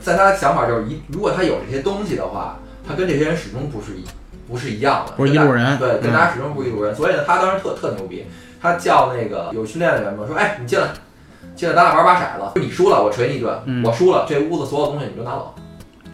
[0.00, 2.56] 在他的想法就是一，如果他有这些东西的话，
[2.88, 4.04] 他跟这些人始终不是一
[4.48, 6.94] 不是一样的，不是一路人对，跟嗯大家始终不是一路人。
[6.94, 8.24] 所以呢，他当时特特牛逼，
[8.58, 10.86] 他叫那个有训练的人嘛，说，哎，你进来，
[11.54, 15.54] 进来，咱俩玩把骰子，你输了我捶你一顿，嗯我输了，这屋子所有东西你就拿走。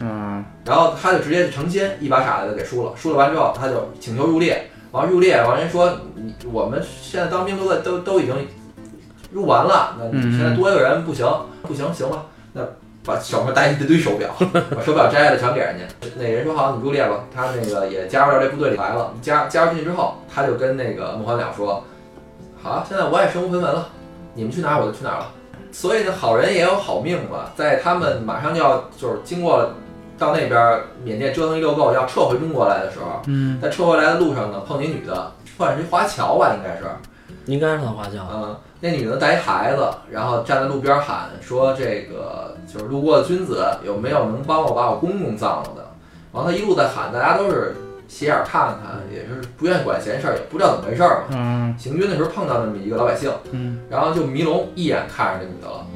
[0.00, 8.34] 嗯，然后他就直接成心一把傻子给输了，输了完之后他就请求入列，完入列，完人说你我们现在当兵都在都都已经
[9.32, 11.26] 入完了，那你现在多一个人不行，
[11.62, 12.62] 不行行吧，那
[13.04, 14.30] 把手上带一堆手表，
[14.74, 15.84] 把手表摘了全给人家。
[16.16, 19.12] 那人说好，你入列吧，他那个也加入到这部队里来了。
[19.20, 21.84] 加加入进去之后，他就跟那个孟凡了说，
[22.62, 23.88] 好，现在我也身无分文了，
[24.32, 25.26] 你们去哪儿我就去哪儿了。
[25.70, 29.68] 所以呢，好人也有好命嘛，在他们马上就要就是经过
[30.18, 36.84] 到那边儿缅甸折腾一溜够，要撤回中国来的时候，嗯，在撤回来的路上呢，碰见一女的，算是一华侨吧，应该是，
[37.46, 38.26] 应该是他花轿。
[38.32, 45.84] 嗯，那女的带一孩子，然后站在路边喊说：“这个就是路过的君子，有没有能帮我把我公公葬了的？”
[46.32, 51.24] 完了，她一路在喊，大家都是斜眼看看，也是不愿意管闲事儿，也不知道怎么回事儿嘛。
[51.32, 55.86] 嗯行军的时候碰到那么一个老百姓，嗯然后就迷龙一眼看上这女的了。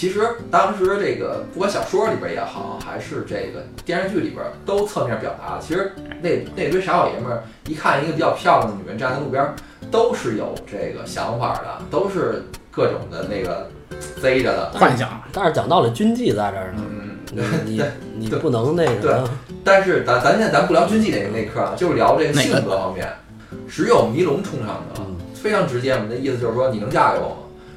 [0.00, 9.54] 其实当时这个不管小说里边也好，还是这个电视剧里边，都侧面表达了，其实那那堆傻老爷们儿一看一个比较漂亮的女人站在路边儿，
[9.90, 13.68] 都是有这个想法的，都是各种的那个
[14.22, 14.70] 贼着的。
[14.70, 17.10] 幻想，但是讲道理，军纪在这儿呢，嗯，
[17.66, 19.02] 你你对你不能那个。
[19.02, 19.14] 对，
[19.62, 23.06] 但是咱咱现在咱不聊军纪那那课啊，就是聊这个性格方面。
[23.68, 25.02] 只有迷龙冲上去
[25.34, 27.36] 非常直接嘛，那意思就是说你能嫁给我吗？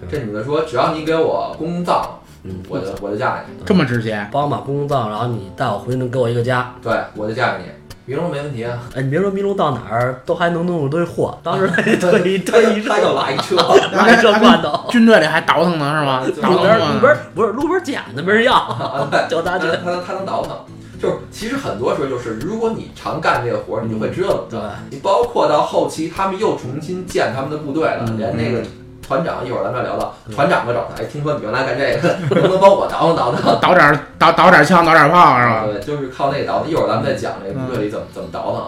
[0.10, 6.74] 这女的说只要你给我公葬，嗯，我就我就嫁给你，这么直接，帮我把公葬，然后你带我回去，能给我一个家。
[6.82, 7.70] 对我就嫁给你。
[8.06, 13.56] 迷龙没问题啊，哎，你别说迷龙到哪儿都还能弄一堆货，当时推 推他推一他又来一车，
[13.94, 16.22] 拉一车 罐头，军队里还倒腾呢是吗？
[16.42, 20.54] 倒路边路边不是路边捡的，没人要，啊，对，就他这他他能他能倒腾。
[21.02, 24.72] 就是其实很多时候就是，如果你常干这个活儿，你就会知道怎么对着。
[24.92, 28.62] 你包括到后期，他们又重新建他们的部队了，嗯连那个
[29.08, 31.02] 团长，一会儿咱们再聊到团长都找他。
[31.02, 33.44] 哎，听说你原来干这个， 能不能帮我倒腾倒腾？
[33.62, 35.66] 倒点儿倒倒点儿枪，倒点儿炮是吧？
[35.68, 36.70] 对，就是靠那个倒腾。
[36.70, 38.68] 一会儿咱们再讲这个部队里怎么怎么倒腾啊。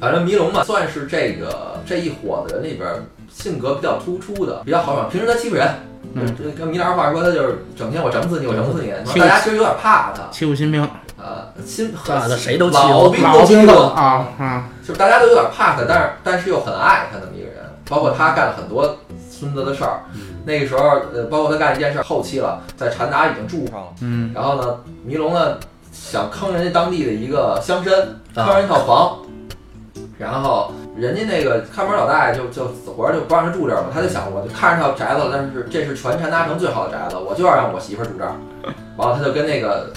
[0.00, 5.08] 反正迷龙嘛，算是这个这一伙子人里边儿性格比较突出的，比较豪爽。
[5.08, 5.68] 平时他欺负人，
[6.14, 8.92] 嗯这跟米老二话说，他就是整天我整死你，我整死你。
[9.20, 10.22] 大家其实有点怕他。
[10.30, 10.86] 欺负新兵，
[11.18, 17.54] 呃，新 炸的谁都欺负老兵老兵的都欺负，啊啊，就是大家都有点怕他，但是但是又很爱他那么一个人。
[17.88, 18.96] 包括他干了很多
[19.38, 20.00] 孙子的事儿，
[20.46, 24.32] 那个时候呃，包括他干一件事，后期了，在禅达已经住上了，嗯。
[24.34, 25.58] 然后呢，迷龙呢
[25.92, 27.90] 想坑人家当地的一个乡绅，
[28.34, 28.46] 啊。
[28.46, 29.18] 坑人一套房，
[30.18, 38.32] 然后人家那个看门老大爷就就死活就不让他住这儿嘛，他就想我就看上这套宅子了，但是这是全禅达城最好的宅子，我就要让我媳妇儿住这儿，
[38.96, 39.92] 完了他就跟那个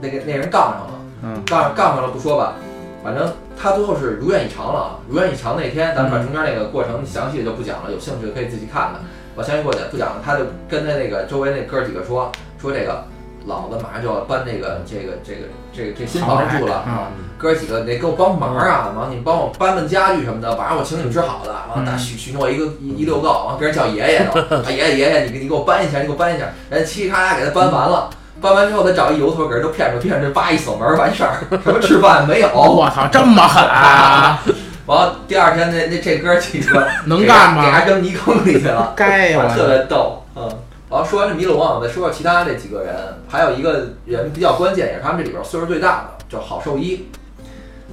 [0.00, 0.90] 那个那人杠上了。
[1.22, 1.42] 嗯。
[1.44, 2.54] 杠杠上了不说吧，
[3.02, 4.88] 反正他最后是如愿以偿了啊。
[5.08, 9.00] 如愿以偿那天，咱们把中间那个过程详细的就不讲了，有兴趣的可以自己看看。
[9.34, 13.04] 我详细过去不讲了，他就跟他那个周围那哥几个说说这个
[13.46, 17.08] 老子马上就要搬这个这个这个这个这新房子住了嗯啊，
[17.38, 24.32] 哥几个得给我帮忙啊，完你们帮我搬搬家具什么的，晚上我请你们吃好的，完了大许许诺一个一一溜够，完了跟人叫爷爷呢，
[24.66, 28.10] 啊爷爷爷爷你给你给我搬一下，你给我搬一下，人家嘁哩咔嚓给他搬完了。
[28.40, 32.48] 搬完之后，他找一油头给人都骗出，骗出，叭一锁门完事儿，什么吃饭没有。
[32.54, 34.40] 我操，这么狠啊！
[34.86, 37.84] 完了，第二天那那这哥几个 能干吗给他吗？
[37.86, 40.24] 扔泥坑里去了，该呀，特别逗。
[40.34, 40.48] 嗯，
[40.88, 42.94] 然后说完这迷龙啊，我再说说其他这几个人，
[43.28, 47.08] 还有一个人比较关键，也是他们这里边岁数最大的，叫郝寿医。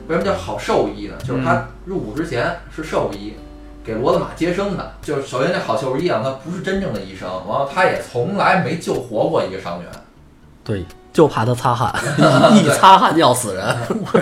[0.07, 1.15] 为什么叫郝寿医呢？
[1.27, 3.33] 就是他入伍之前是兽医，
[3.83, 4.93] 给骡子马接生的。
[5.01, 9.89] 就是首先这郝寿医啊，他不是真正的医生，完了他也从来没救活过一个伤员。
[10.65, 11.93] 对，就怕他擦汗，
[12.57, 13.63] 一擦汗要死人。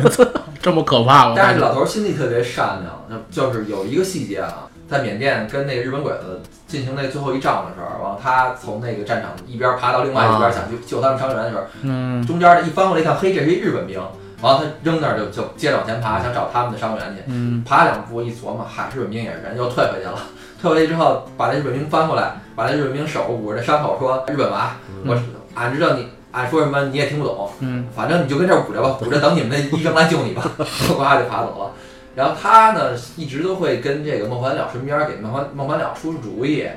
[0.61, 1.33] 这么可怕，吗？
[1.35, 12.25] 但是老头儿心地特别善良，就就是有一个细节啊，在缅甸跟那个日本鬼子进行那最后一仗的时候，然后他从那个战场一边爬到另外一边啊想去救他们伤员的时候，嗯。
[12.25, 13.99] 中间的一翻过来一看，嘿，这是一日本兵，
[14.41, 17.63] 然后他扔那儿就就接着往前爬，想找他们的伤员去，嗯。
[17.65, 20.17] 爬两步一琢磨，嗨，日本兵也是人，又退回去了。
[20.61, 25.17] 退回去之后，把那日本兵翻过来，把那日本兵手捂着伤口说：“日本娃，我
[25.55, 30.43] 俺知道你俺说什么你也听不懂，嗯反正你就跟这儿捂着吧，捂着等你们的医生来救你吧。
[30.57, 31.71] 呱就爬走了。
[32.15, 36.67] 然后他呢，一直都会跟这个孟凡了身边给孟凡孟凡了出出主意，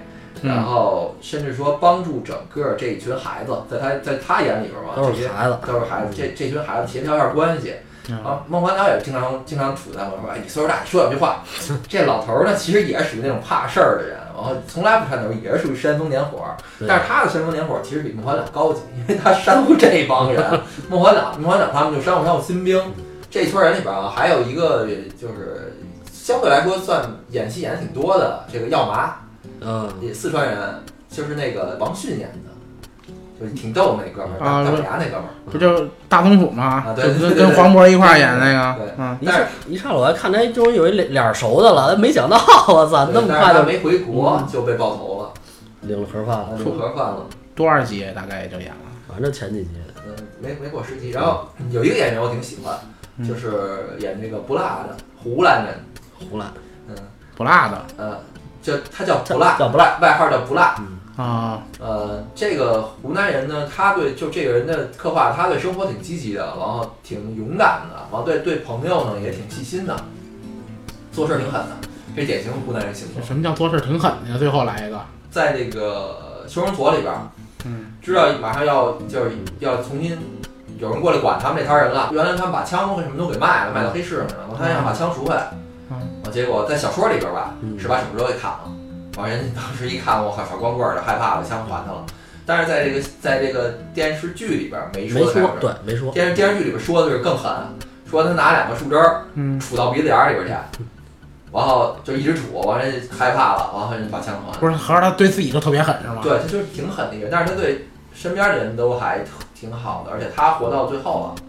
[0.43, 7.75] 嗯然后甚至说帮助整个这一群孩子，在他在他眼里边嘛，都是孩子，都是孩子，这这群孩子协调一下关系。
[8.09, 11.43] 嗯啊，孟凡了也经常经常杵在我说，哎，你岁数大，你说两句话。
[11.89, 16.45] 这老头儿呢，其实也是属于那种怕事儿的人，然后从来不颤抖，也是属于煽风点火。
[16.87, 20.61] 但是他的煽风点火其实比孟凡了高级，因为他煽乎这帮人。
[20.91, 22.81] 孟凡了，孟凡了他们就煽乎煽乎新兵。
[23.31, 24.87] 这圈人里边啊，还有一个
[25.21, 25.75] 就是
[26.13, 29.17] 相对来说算演戏演的挺多的，这个药麻，
[29.61, 30.57] 嗯，也四川人，
[31.11, 32.51] 就是那个王迅演的，
[33.39, 35.51] 就是挺逗那哥们儿，啊牙那哥们儿。
[35.51, 36.83] 不就大松鼠吗？
[36.97, 42.37] 对对对对跟跟黄渤一块儿演那对个，嗯一上一上来我还看他终于有一脸脸熟的了，没想到
[42.69, 45.33] 我操，那么但是快就没回国就被爆头了，
[45.83, 47.27] 领了盒饭了，领盒饭了。
[47.55, 48.77] 多少集大概也就演了。
[49.09, 49.71] 反正前几集。
[50.07, 51.11] 嗯，没没过十集。
[51.11, 52.75] 然后有一个演员我挺喜欢，
[53.17, 53.27] 嗯。
[53.27, 55.75] 就是演这个不辣的湖南人，
[56.31, 56.53] 湖南，
[56.89, 56.95] 嗯。
[57.35, 57.85] 不辣的。
[57.97, 58.19] 呃，
[58.63, 60.77] 就他叫不辣，叫不辣，外号叫不辣。
[61.17, 69.97] 啊，呃，这个湖南人呢，他对就这个人的刻画，他对生活挺积极的，然后挺勇敢的，然后对对朋友呢也挺细心的，
[71.13, 73.23] 做事儿挺狠的，这典型的湖南人性格。
[73.25, 74.37] 什么叫做事挺狠的呀？
[74.39, 75.01] 最后来一个，
[75.31, 77.21] 在这个修容所里边儿，
[77.65, 80.19] 嗯，知道马上要就是要重新
[80.79, 82.11] 有人过来管他们这摊人了。
[82.13, 84.41] 原来他们把枪什么都给卖了，卖到黑市上去了。
[84.59, 85.51] 他想把枪赎回来，
[85.91, 88.71] 嗯啊，结果在小说里边吧，嗯是把手指头给砍了。
[89.17, 92.05] 完，人家当时一看，我靠，小光棍儿的，害怕了，枪还他了。
[92.45, 96.13] 但是在这个在这个电视剧里边没没说对，没说。
[96.13, 97.51] 电视电视剧里边说的是更狠，
[98.09, 100.85] 说他拿两个树枝儿嗯，杵到鼻子眼儿里边去，
[101.53, 104.59] 然后就一直杵，完人家害怕了，完后人家把枪还了。
[104.61, 106.21] 不是合着他对自己都特别狠是吗？
[106.23, 109.25] 对，他就是挺狠的一个人，但是他对身边的人都还
[109.55, 111.43] 挺好的，而且他活到最后了。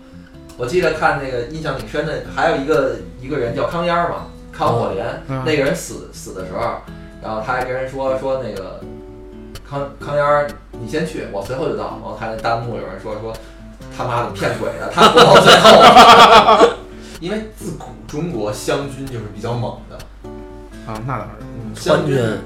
[0.58, 6.78] 我记得看那个印象挺深的，还有一个一个人叫康烟儿嘛，康火莲，嗯那个人死死的时候，
[7.22, 8.80] 然后他还跟人说说那个
[9.68, 12.00] 康康烟儿，你先去，我随后就到。
[12.02, 13.34] 然后他那弹幕有人说说
[13.96, 16.76] 他妈的骗鬼的，他活到最后。
[17.20, 19.98] 因为自古中国湘军就是比较猛的，
[20.86, 21.30] 啊，那倒是。
[21.42, 22.40] 嗯，川军湘军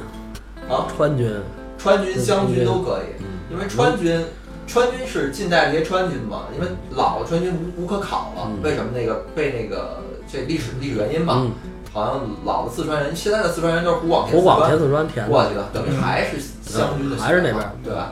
[0.69, 1.41] 啊，川军，
[1.77, 3.19] 川军、湘军都可以。
[3.19, 4.25] 嗯，因为川军，
[4.65, 8.43] 川军是近代这些川军嘛，因为老的川军无无可考了。
[8.47, 11.45] 嗯为什么那个被那个这历史历史原因嘛？
[11.93, 18.11] 嗯，好像老的四川人，现在的四川人都是湖广填湖广四川填四川填，过去的，等于还是湘军的、嗯还是那边对吧？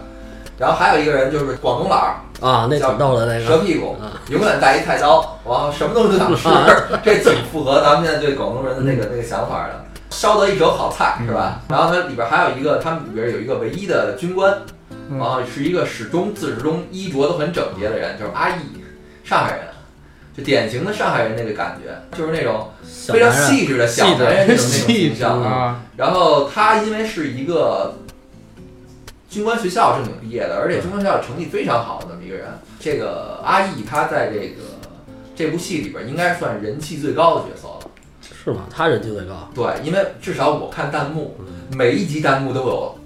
[0.58, 6.50] 然后还有一个人就是广东佬儿，啊，那挺逗的那个，蛇屁股，啊永远带一菜刀，然后什么东西都想吃，
[7.04, 9.86] 这挺符合咱们现在对广东人的那个那个想法的。
[10.12, 11.62] 烧得一手好菜是吧？
[11.70, 14.52] 然后它里边还有一个，他们里边有一个唯一的军官，
[15.10, 18.84] 嗯然后是一个始终自始终衣着都很整洁的人，就是阿义，
[19.24, 19.60] 上海人，
[20.40, 22.70] 就典型的上海人那个感觉，就是那种
[23.08, 25.42] 非常细致的小男人那种那种形象。
[25.42, 27.98] 啊，然后他因为是一个
[29.30, 32.48] 军官学校正经毕业的，而且军官学校成绩非常好的这么一个人。
[32.80, 34.62] 这个阿义他在这个
[35.36, 37.92] 这部戏里边应该算人气最高的角色了。
[38.22, 38.62] 是吗？
[38.74, 41.36] 他人气最高，对，因为至少我看弹幕，
[41.76, 42.98] 每一集弹幕都有，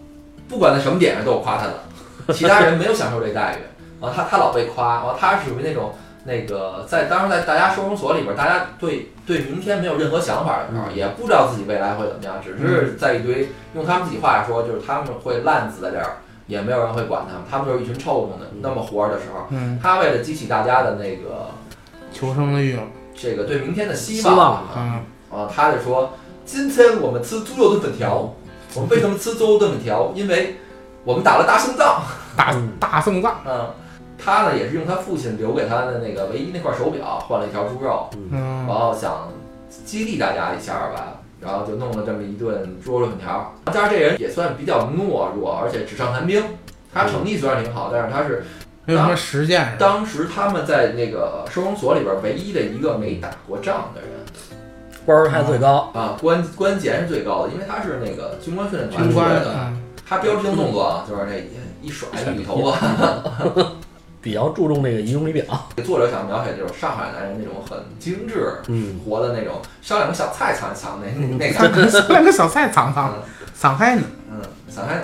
[0.48, 4.06] 不管在什么点上都有夸他的，其他人没有享受这待遇。
[4.06, 5.94] 啊，他他老被夸，然后他是属于那种
[6.26, 21.50] 那个在当时在大家收容所里边，大家对对明天没有任何想法的时候，也不知道自己未来会怎么样，只是在一堆用他们自己话说，就是他们会烂死在这儿，也没有人会管他们，他们就是一群臭虫的那么活着的时候，嗯，他为了激起大家的那个
[22.12, 26.14] 求生的欲望，这个对明天的希希望啊嗯，啊，他就说，
[26.46, 28.34] 今天我们吃猪肉炖粉条。
[28.76, 30.12] 我们为什么吃猪肉炖粉条？
[30.16, 30.58] 因为
[31.04, 32.02] 我们打了大胜仗。
[32.36, 33.68] 大嗯大胜仗，嗯，
[34.24, 39.30] 他呢也是用他父亲留给他的那个唯一那块手表换了一条猪肉，嗯然后想
[39.86, 43.54] 激励大家一下吧，然后就弄了这么一顿猪肉粉条。
[43.68, 46.42] 加上这人也算比较懦弱，而且纸上谈兵。
[46.94, 48.46] 他成绩虽然挺好，但是他是
[48.86, 49.76] 没有什么实践？
[49.80, 54.10] 当时他们在那个收容所里边唯一的一个没打过仗的人。
[55.06, 59.54] 官儿还最高，啊，官官衔是最高的，因为他是那个军官训练团，出来的。
[59.54, 62.78] 嗯，他标志性动作啊，就是那一一甩一捋头发。
[64.24, 65.44] 比较注重那个仪容仪表，
[65.84, 72.06] 作者想描写就是上海男人那种很精致、嗯，活的那种，烧两个小菜尝一尝那那那感觉。
[72.08, 73.14] 那个小菜尝尝，
[73.60, 75.04] 敞开呢，嗯，散开。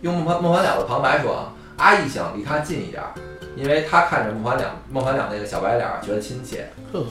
[0.00, 3.10] 用孟凡孟凡两的旁白说啊，阿义想离他近一点儿，
[3.56, 6.70] 因为他看着孟凡两孟凡两那个小白脸儿觉得亲切。
[6.92, 7.06] 呵呵，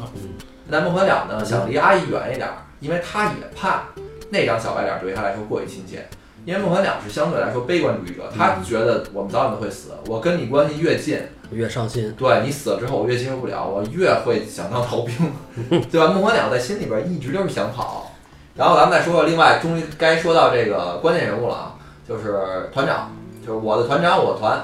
[0.70, 3.84] 但孟凡两呢想离阿义远一点儿，因为他也怕
[4.30, 6.08] 那张小白脸儿对他来说过于亲切。
[6.44, 11.20] 因为孟凡两是相对来说悲观主义者，他觉得我们早晚都会死，我跟你关系越近，
[11.52, 15.16] 越伤心，对你死了之后我越接受不了，我越会想当逃兵，
[15.92, 16.08] 对吧？
[16.08, 18.12] 孟凡了在心里边一直就是想跑。
[18.56, 21.76] 然后咱们再说说另外，终于该说到这个关键人物了啊，
[22.08, 23.12] 就是团长，
[23.46, 24.60] 就是我的团长，我的团。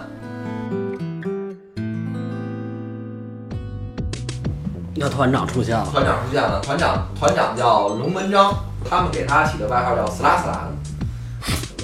[4.99, 8.53] 那团长出现了，团长出现了，团长团长叫龙文章，
[8.89, 10.71] 他们给他起的外号叫死拉死拉的。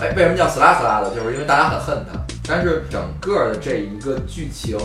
[0.01, 1.09] 为为什么叫死拉死拉的？
[1.13, 2.19] 就是因为大家很恨他。
[2.45, 4.77] 但是整个的这一个剧情，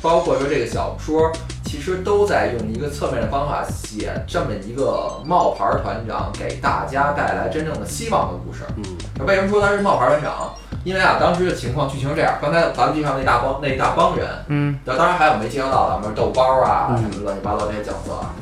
[0.00, 1.30] 包括说这个小说，
[1.64, 8.60] 其实都在用一个侧面的方法写这么一个冒牌团长给大家带来真正的希望的故事。
[8.76, 10.54] 嗯，为什么说他是冒牌团长？
[10.84, 18.32] 因为啊，当时的情况剧情是这样，刚才咱们介绍那大帮那一大帮人，嗯当然还有没介绍到的，比如豆包啊，嗯什么乱七八糟这些角色啊，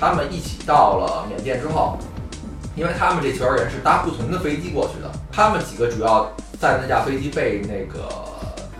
[0.00, 1.98] 他们一起到了缅甸之后，
[2.74, 8.08] 因为他们这群人是搭不同的飞机过去的，他们几个主要在那架飞机被那个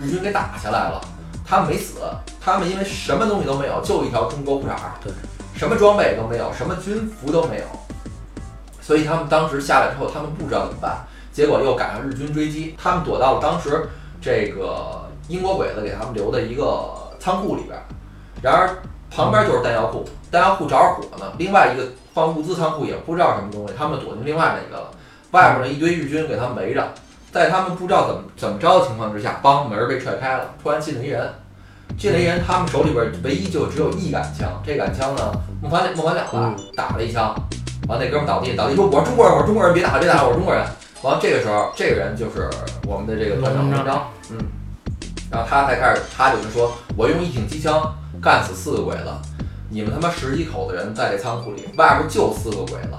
[0.00, 1.00] 日军给打下来了，
[1.46, 2.00] 他们没死，
[2.40, 5.12] 他们因为什么东西都没有，就一条中国裤衩儿，对，
[5.56, 7.64] 什么装备都没有，什么军服都没有，
[8.80, 13.88] 所以他们当时下来之后，他们不知道怎么办，结果又赶上日军追击，他们躲到了当时
[14.20, 17.82] 这个英国鬼子给他们留的一个仓库里边儿，
[18.42, 18.78] 然而
[19.10, 24.90] 旁边就是弹药库，弹药库着着火呢，另外一个放物资仓库也不知道什么东西，他们躲进另外那个了，
[25.30, 26.86] 外面的一堆日军给他们围着，
[27.36, 31.34] 在他们不知道怎么怎么着的情况之下，帮门儿被踹开了，突然进了一人，
[31.98, 37.34] 进了一人他们手里边唯一就只有一杆枪，这杆枪呢，孟凡孟凡了吧打了一枪，
[37.88, 40.64] 完那哥们儿倒地倒地说我是中国人，我是中国人，别打别打，我是中国人。
[41.02, 42.48] 完这个时候，这个人就是
[42.86, 44.38] 我们的这个团长龙文章，嗯，
[45.30, 49.12] 然后他才开始，他就是说我用一挺机枪干死四个鬼子，
[49.68, 52.92] 你们他妈十几口子人在这仓库里，外边就四个鬼子，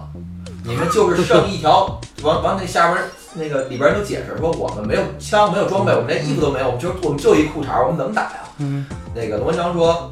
[0.63, 3.03] 你们就是剩一条，完完那下边
[3.37, 8.39] 那个里边人就解释说我们没有枪，没有装备，我们连衣服都没有，我们就我们就一裤衩，我们怎么打呀？
[8.57, 10.11] 嗯，那个龙文章说。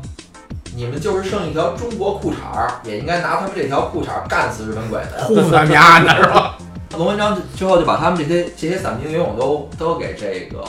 [0.78, 5.24] 你们就是剩一条中国裤衩儿，也应该拿他们这条裤衩干死日本鬼子呀！
[5.26, 6.58] 呼死他们家呢是吧？
[6.98, 10.62] 龙文章之后就把他们这些这些散兵游勇都都给这个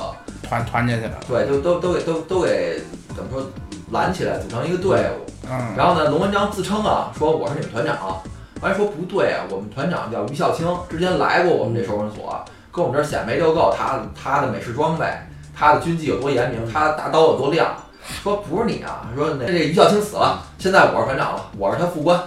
[0.44, 2.80] 团团结起来了，对，都都都给都都给
[3.16, 3.44] 怎么说
[3.90, 5.28] 拦起来，组成一个队伍。
[5.50, 8.22] 嗯，然后呢，龙文章自称啊，说我是你们团长。
[8.60, 12.42] 完说不对啊，我们团长叫于孝清，之前来过我们这收容所，
[12.72, 15.06] 跟我们这儿显摆就够他他的美式装备，
[15.54, 17.76] 他的军纪有多严明，他的大刀有多亮。
[18.22, 22.18] 说不是你啊，说那这于孝清死了，现在我是团长了，我是他副官，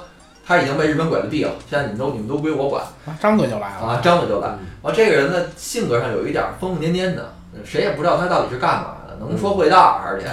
[0.46, 2.84] 他已经被日本鬼子毙了，现在你们都你们都归我管。
[3.06, 4.50] 啊张嘴就来了，啊，张嘴就来。
[4.82, 10.28] 完，这个人呢，性格上有一点儿疯疯癫癫的，谁也不知道他到底是干嘛的，能说会道，而且，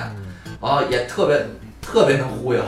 [0.60, 1.46] 啊，也特别
[1.80, 2.60] 特别能忽悠。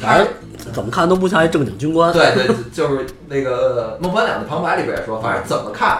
[0.00, 0.28] 反正
[0.72, 2.12] 怎么看都不像一正经军官。
[2.12, 5.98] 对对，就是那个孟凡两的旁白里边也说，反正怎么看，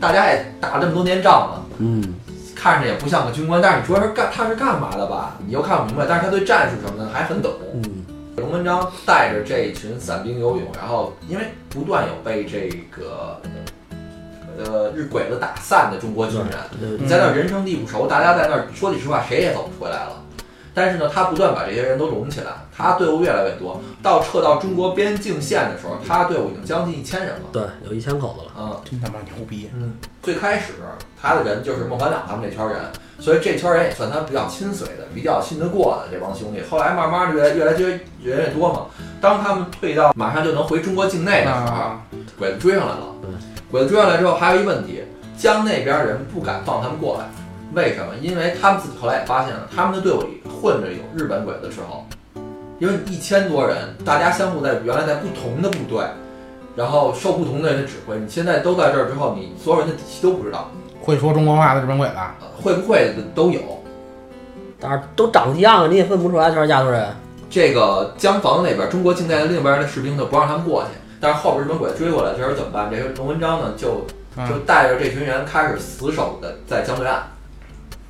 [0.00, 2.14] 大家也打了这么多年仗了，嗯，
[2.54, 7.52] 看着也不像个军官，但是你说是干他是干嘛的吧，你又看不明白，但是他对战术什么的还很懂。
[7.74, 7.82] 嗯，
[8.36, 13.40] 龙文章带着这一群散兵游勇，然后因为不断有被这个
[14.58, 20.23] 呃日鬼子打散的中国军人，你在那儿人生地不熟，大家在那儿说句实话，谁也走不回来了。
[20.74, 27.42] 但是呢，他不断把这些人都拢起来，他队伍越来越多，到撤到中国边境线的时候，他队伍已经将近一千人了。
[27.52, 28.52] 对，有一千口子了。
[28.58, 29.70] 嗯真他妈牛逼！
[29.74, 30.72] 嗯，最开始
[31.20, 32.76] 他的人就是孟凡两他们这圈人，
[33.18, 36.60] 所以这圈人也算他比较亲随的、比较信得过的这帮兄弟。
[36.68, 38.86] 后来慢慢的越来越来越越来越多嘛。
[39.20, 42.00] 当他们退到马上就能回中国境内的时候，啊，
[42.38, 43.30] 鬼子追上来了对。
[43.70, 45.02] 鬼子追上来之后，还有一问题，
[45.36, 47.24] 江那边人不敢放他们过来，
[47.74, 48.14] 为什么？
[48.20, 52.06] 因为他们自己后来也发现了，他们的队伍里混着有日本鬼子的时候，
[52.78, 56.04] 因为一千多人，大家相互在原来在不同的部队，
[56.76, 58.16] 然后受不同的人的指挥。
[58.18, 60.70] 你现在都在这儿之后，你所有人的底细都不知道，
[61.00, 63.60] 会说中国话的日本鬼子，呃会不会的都有。
[64.80, 67.08] 但是都长得一样，你也分不出来全是亚洲人。
[67.48, 70.88] 这个江防那边，中国境内的另一边的士兵就，不让他们过去。
[71.20, 72.90] 但是后边日本鬼子追过来，这时候怎么办？
[72.90, 74.04] 这时候龙文章呢，就就
[74.36, 77.22] 嗯，带着这群人开始死守的在江对岸，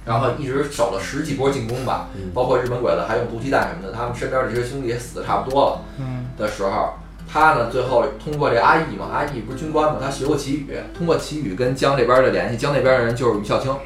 [0.04, 6.94] 然后一直守了十几波进攻吧，嗯包括日本鬼子还用毒气弹什么的，他们身边这些兄弟也死的差不多了嗯，的时候，
[7.26, 13.72] 他呢最后通过这阿义嘛，阿义不是军官嘛，他学过旗语，通过旗语跟江这边的联系，江那边的人就是于孝清。
[13.72, 13.78] 啊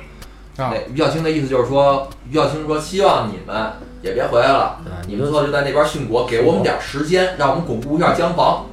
[0.72, 8.66] 那于孝清的意思就是说，于孝清说希望你们也别回来了，对，你们最后就在那边殉国，给我们点时间，让我们巩固一下江防。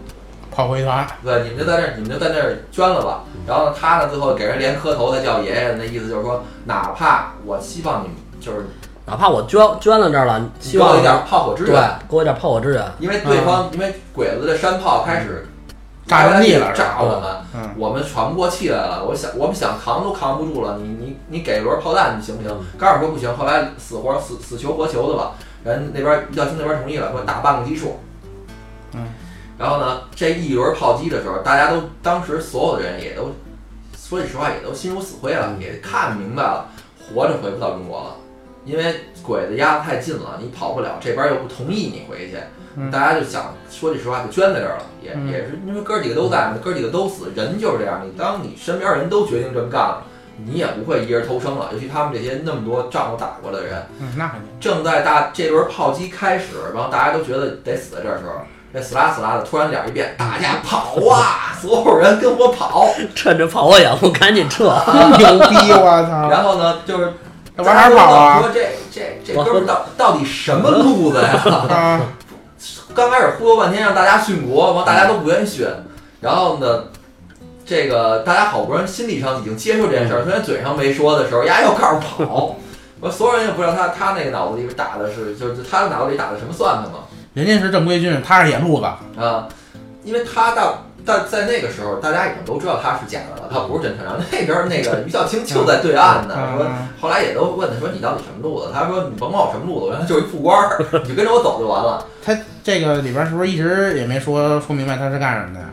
[0.56, 3.24] 炮灰团，对，你们就在那儿，你们就在那儿捐了吧。
[3.46, 8.66] 然后，他呢最后给人连磕头，再叫爷爷，那意思就是说，哪怕我希望你们就是
[9.06, 12.84] 哪怕我捐捐了这儿了，希望给我一点炮火支对援，给我一点炮火支援。
[13.00, 15.46] 因为对方、因为鬼子的山炮开始
[16.08, 19.04] 炸人地了是吧炸我们，嗯，我们喘不过气来了。
[19.06, 22.58] 我想我们想扛都扛不住了，你你你给轮炮弹你行不行？
[22.80, 25.34] 刚开始说不行，后来死活死死求活求的吧，
[25.66, 28.00] 人那边于孝清那边同意了，说打半个基数。
[29.58, 33.32] 嗯，然后呢，这一轮炮击的时候，大家都当时所有的人也都
[33.98, 36.68] 说句实话，也都心如死灰了，也看明白了，
[37.00, 38.16] 活着回不到中国了，
[38.66, 42.38] 因为鬼子压得太近了，你跑不了，这边又不同意你回去，
[42.76, 42.92] 嗯。
[42.92, 45.32] 大家就想说句实话，就捐在这儿了，也、嗯。
[45.32, 50.04] 也是因为哥几个都在嘛，哥几个都死，人就是这样，你当你身边人都决定这么干了，
[50.38, 58.34] 你也不会一人偷生了，尤其他们这些那么多仗都打过的人，嗯，那肯定，正在大这轮炮击开始，然后大家都觉得得死在这儿的时候，
[58.76, 61.56] 这死啦死啦的，突然脸一变，大家跑啊！
[61.62, 62.90] 所有人跟我跑。
[63.16, 64.66] 趁着炮火掩护，赶紧撤。
[65.18, 65.72] 牛逼！
[65.72, 67.14] 我操，然后呢，就是
[67.56, 68.42] 这往哪跑啊？
[68.42, 71.42] 说这这这哥们儿到到底什么路子呀？
[71.74, 72.02] 啊，
[72.94, 75.68] 刚开始忽悠半天，让大家殉国，完大家都不愿意殉。
[76.20, 76.84] 然后呢，
[77.66, 82.58] 这个大家好不容易心理上已经接受这件事儿，虽然嘴上没说的时候，丫又开始跑。
[83.00, 87.00] 我所有人也不知道他他那个脑子里打的是，就是他的脑子里打的什么算盘嘛。
[87.36, 88.86] 人家是正规军，他是野路子，
[89.22, 89.48] 啊，
[90.04, 94.18] 因为他到但在那个时候，大家已经都知道他是假的了，他不是真团长。
[94.32, 98.72] 那边那个于孝清就在对岸呢，说嗯后来也都问他说你到底什么路子？
[98.74, 102.06] 他说你甭管我什么路子，我原来就是一副官儿，你就跟着我走就完了。
[102.24, 105.68] 他这个里边是不是一直也没说说明白他是干什么的呀？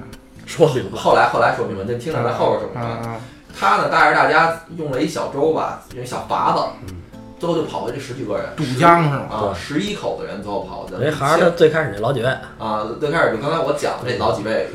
[0.45, 3.09] 说明白，后来后来说明白，就听着在后边说明白。
[3.09, 3.17] 啊
[3.55, 6.95] 他呢带着大家用了一小舟吧，用一小筏子，
[7.43, 9.27] 最后就跑回这十几个人，渡江是吗？
[9.29, 11.05] 啊，十一口的人最后跑的。
[11.05, 14.69] 这还是最开始那老几位，啊，最开始就刚才我讲的这老几位，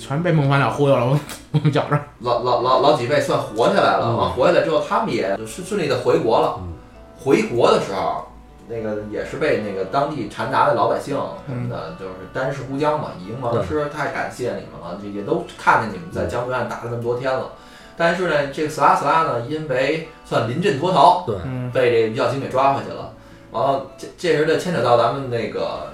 [0.00, 1.16] 全被孟凡了忽悠了，我
[1.52, 1.96] 我们觉着。
[2.18, 6.58] 老老老老几位算活下来了，嗯完活下来之后，他们也顺顺利的回国了。
[7.16, 8.26] 回国的时候，
[8.66, 11.14] 那个也是被那个当地禅达的老百姓
[11.46, 17.52] 什么的，就是单是孤江嘛，以迎王师，太感谢你们了，这也都看见你们在江对岸打了那么多天了。
[18.02, 23.12] 但是呢，这个斯拉斯拉呢，因为算临阵脱逃，对，嗯被这个于小青给抓回去了。
[23.52, 25.92] 完了，这这时就牵扯到咱们那个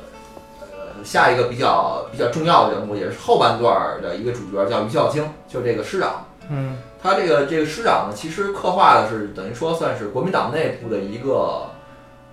[0.62, 6.24] 呃下一个比较比较重要的人物，也是后半段儿的一个主角，叫于孝清，就这个师长。
[6.48, 11.66] 嗯他这个这个师长呢，其实刻画的是等于说算是国民党内部的一个，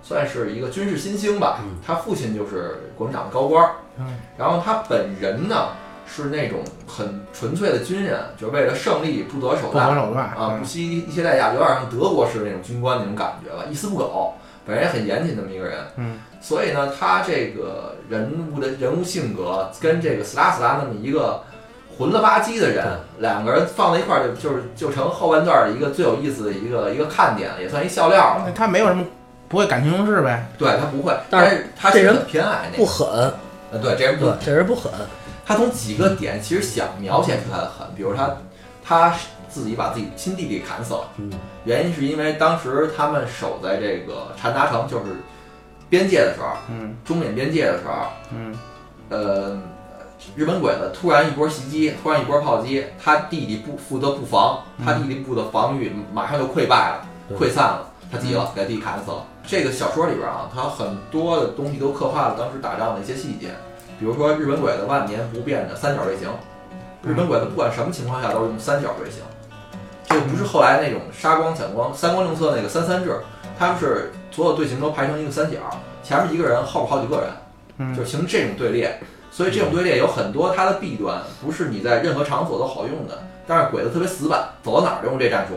[0.02, 1.60] 算是一个军事新星吧。
[1.86, 5.68] 他父亲就是国民党的高官儿，嗯然后他本人呢
[6.06, 14.34] 是那种很纯粹的军人，就是为了胜利不择手不择段手段啊，不惜一切代价，有点像德国式的那种军官那种感觉吧，一丝不苟，
[14.64, 15.78] 本人也很严谨这么一个人。
[15.96, 21.42] 嗯，所以呢，他这个人物的人物性格跟这个斯拉斯拉那么一个
[21.98, 22.86] 混了吧唧的人，
[23.18, 28.52] 两个人放在一块儿就就是就成后半段的一个最有意思的一个一个看点，也算一笑料了。
[28.54, 29.04] 他没有什么
[29.48, 30.46] 不会感情用事呗。
[30.58, 32.84] 对他不会，但是他是这人很偏爱那个。
[32.84, 33.32] 不狠，
[33.72, 34.92] 呃，对，这人不对，这人不狠，
[35.46, 38.36] 他从几个点其实想描写出他的狠，比如他
[38.84, 39.14] 他
[39.48, 41.30] 自己把自己亲弟弟砍死了，嗯，
[41.64, 45.04] 原因是因为当时他们守在这个禅达城，就是
[45.88, 46.96] 边界的时候，嗯。
[47.04, 48.52] 中缅边界的时候，嗯。
[49.08, 49.56] 呃，
[50.34, 57.06] 日本鬼子突然一波袭击，突然一波炮击，他弟弟不负责布防，他弟弟布的防御马上就溃败了，
[57.38, 59.24] 溃散了，他急了，给他弟砍死了。
[59.46, 63.54] 这个小说里边啊，他很多的东西都刻画了当时打仗的一些细节，
[63.98, 66.28] 比如说日本鬼子万年不变的三角队形，
[67.02, 69.22] 日本鬼子不管什么情况下都是用三角队形，
[70.08, 73.20] 就不是后来那种杀光抢光三光政策那个三三制，
[73.58, 75.58] 他们是所有队形都排成一个三角，
[76.02, 77.30] 前面一个人，后边好几个人。
[77.78, 78.98] 嗯就形成这种队列。
[79.30, 83.22] 所以这种队列有很多它的弊端，不是你在任何场所都好用的。
[83.46, 85.54] 但是鬼子特别死板，走到哪儿都用这战术，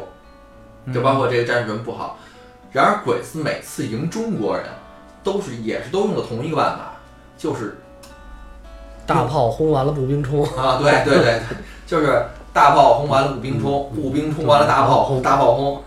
[0.84, 2.18] 嗯就包括这个战术人不好。
[2.74, 4.66] 然而鬼子每次赢中国人，
[5.24, 6.94] 都是也是都用的同一个办法，
[7.38, 7.79] 就是
[9.10, 11.42] 大炮轰完了步兵冲，啊，对对对，
[11.88, 15.82] 就是大炮轰完了步兵冲，步兵冲完了大炮轰，大炮轰。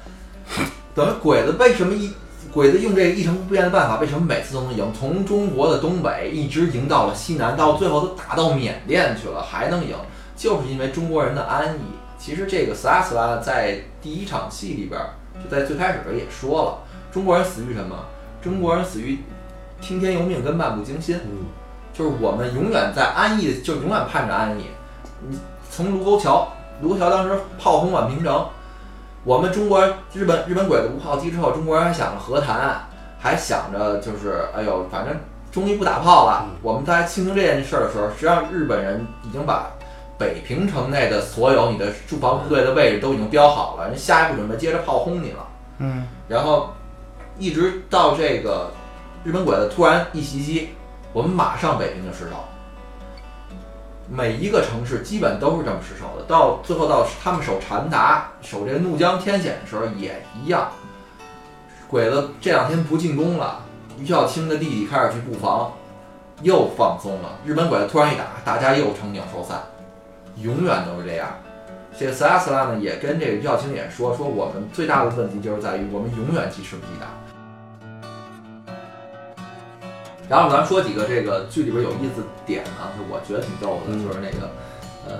[0.92, 2.12] 等于鬼子为什么一
[2.52, 4.92] 鬼子用这个一成不变的办法，为什么每次都能赢？
[4.92, 9.94] 从中国的东北一直赢到了西南，到最后都打到缅甸去了，还能赢，
[10.36, 11.80] 就是因为中国人的安逸。
[12.18, 15.00] 其实这个斯拉斯拉在第一场戏里边，
[15.42, 16.78] 就在最开始的时候也说了，
[17.12, 17.96] 中国人死于什么？
[18.42, 19.18] 中国人死于
[19.80, 21.18] 听天由命跟漫不经心。
[21.24, 21.46] 嗯，
[21.92, 24.64] 就是我们永远在安逸，就永远盼着安逸。
[25.28, 25.38] 你
[25.70, 26.48] 从卢沟桥，
[26.80, 28.46] 卢沟桥当时炮轰宛平城，
[29.24, 32.88] 我们中国日本日本鬼子无炮击之后，中国人还想着和谈，
[33.18, 35.14] 还想着就是哎呦，反正
[35.50, 36.46] 终于不打炮了。
[36.62, 39.70] 我们在庆祝这件事儿的时候，实际上日本人已经把
[40.18, 45.48] 北平城内的所有你的驻防部队的位置都已经标好了，人下一步准备接着炮轰你了。
[45.78, 46.72] 嗯然后
[47.38, 48.70] 一直到这个
[49.24, 50.70] 日本鬼子突然一袭击，
[51.12, 52.36] 我们马上北平就失守。
[54.08, 60.68] 每一个城市基本都是这么失守的，到最后到他们守禅达、守这怒江天险的时候也一样。
[61.88, 63.62] 鬼子这两天不进攻了，
[63.98, 65.72] 于孝清的弟弟开始去布防，
[66.42, 67.38] 又放松了。
[67.44, 69.62] 日本鬼子突然一打，大家又成鸟兽散，
[70.36, 71.28] 永远都是这样。
[71.98, 77.06] 这个斯拉斯拉呢，也跟这个于孝清也说，说我们最大的问题就是在于我们永远记吃不记打。
[80.28, 84.50] 然后咱说几个这个剧里边有意思点啊，就我觉得挺逗的，嗯就是那个，
[85.06, 85.14] 呃，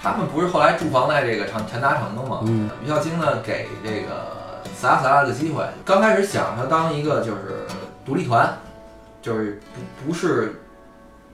[0.00, 2.40] 他们不是后来住房在这个长陈达城的吗？
[2.46, 7.66] 嗯，于孝清呢给这个斯拉斯拉的机会，刚开始想让他当一个就是
[8.04, 8.56] 独立团，
[9.20, 10.60] 就是不不是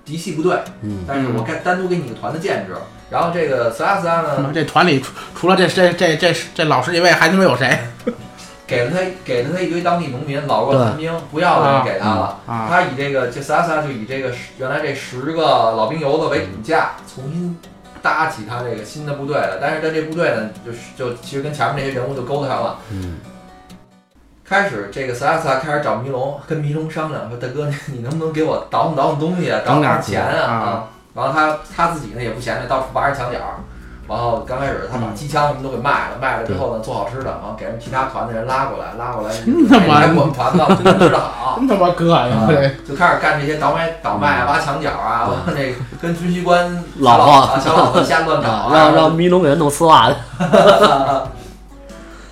[0.04, 2.74] 嫡系部队，嗯，但是我该单独给你一个团的建制。
[3.10, 7.78] 然后这个斯拉斯拉呢，这团里除除了这这这这这老师以外，还他妈有谁
[8.68, 12.38] 给了他给了他一堆当地农民老弱残兵，不要的人给他了。
[12.46, 12.66] 啊？
[12.68, 17.58] 他以这个这斯拉斯拉就以这个十原来这十个老兵油子为骨架，重新
[18.02, 19.58] 搭起他这个新的部队了。
[19.58, 22.78] 但是他这部队呢，就是就其实跟前面那些人物就勾搭上了。
[22.90, 23.16] 嗯，
[24.44, 33.38] 开始这个斯拉斯拉开始找迷龙，跟迷龙商量说：“大哥，你你能不能给我倒腾倒腾东西啊，找点钱啊？”啊啊，然后他他自己呢也不闲着，到处挖人墙角。
[34.08, 39.76] 然后刚开始他把机枪什么都给卖了，卖了之后呢做好吃的，然后给人其他团的人拉过来，拉过来，真他
[40.18, 41.56] 我们团吧，真的吃的好。
[41.58, 42.32] 真他妈膈应！
[42.32, 50.16] 啊这就开始干这些倒卖、倒卖啊、挖墙角啊， 那个跟军需官老小老啊小老子瞎乱找啊， 让让迷龙给人弄丝袜去，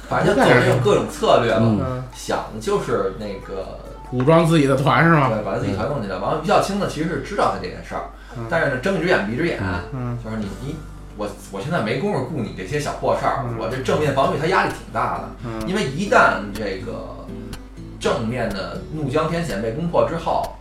[0.08, 3.78] 反正就走那种各种策略嘛，想的就是那个
[4.12, 5.28] 武装自己的团是吗？
[5.28, 6.16] 对，把自己团弄起来。
[6.16, 8.02] 完了，于孝清呢其实是知道他这件事儿
[8.38, 9.58] 嗯，但是呢睁一只眼闭一只眼，
[9.92, 10.16] 嗯。
[10.24, 10.76] 就是你你
[11.16, 17.26] 我我现在没工夫顾你这些小破事儿嗯，我这正面防御他压力挺大的，嗯因为一旦这个
[17.98, 20.56] 正面的怒江天险被攻破之后，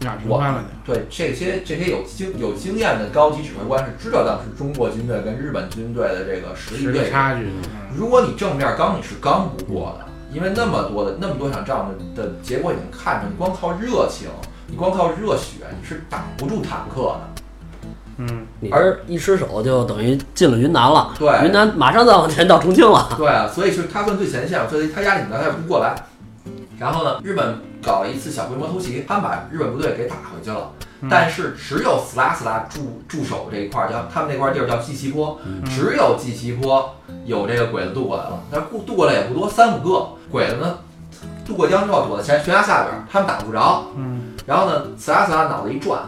[0.00, 0.92] 那平翻了就。
[0.92, 7.50] 对这些这些有经有经验的高级指挥官是知道当时中国军队跟日本军队的这个实力差距，的
[7.94, 14.28] 如果你正面刚你是刚不过的，因为那么多的那么多场仗的的结果已经看着，你光靠热情，
[14.66, 17.37] 你光靠热血，你是打不住坦克的。
[18.18, 23.08] 嗯，而一失手就等于进了云南了，对云南马上再往前到重庆了。
[23.16, 25.94] 对啊，所以是他算最前线，所以他压力很大，他也不过来。
[26.78, 30.72] 然后呢，日本搞了一次小规模偷袭，他们把日本部队给打回去了。
[31.00, 36.92] 嗯但是只有斯拉斯拉驻驻守这一块儿，叫他们那块地儿叫纪西坡，只有纪西坡
[37.24, 38.40] 有这个鬼子渡过来了。
[38.50, 40.78] 但是渡渡过来也不多，三五个鬼子呢，
[41.46, 43.84] 渡过江之后躲在悬悬崖下边儿，他们打不着。
[43.96, 46.00] 嗯，然后呢，斯拉斯拉脑子一转，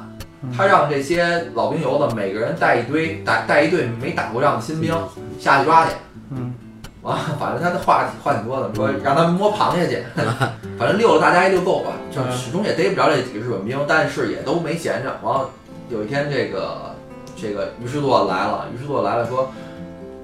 [0.57, 4.95] 他让这些老兵油子每个人带一堆带带一队没打过仗的新兵
[5.39, 5.93] 下去抓去。
[6.31, 6.55] 嗯，
[7.03, 10.03] 完了，反正他的话话挺多的，说让他们摸螃蟹去，
[10.79, 15.19] 反正溜了大家一溜够吧，就嗯始终也逮不着这几个日本兵，但是也都没闲着。
[15.23, 15.51] 完了，
[15.89, 16.95] 有一天这个
[17.37, 19.51] 这个于师座来了，于师座来了说，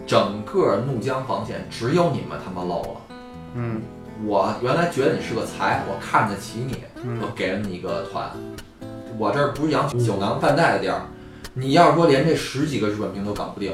[0.07, 2.89] 整个怒江防线只有你们他妈漏了。
[3.55, 3.83] 嗯
[4.25, 8.31] 我原来觉得你是个才，我看得起你，嗯我给了你一个团。
[9.19, 11.03] 我这儿不是养酒囊饭袋的地儿，
[11.55, 13.73] 你要是说连这十几个日本兵都搞不定，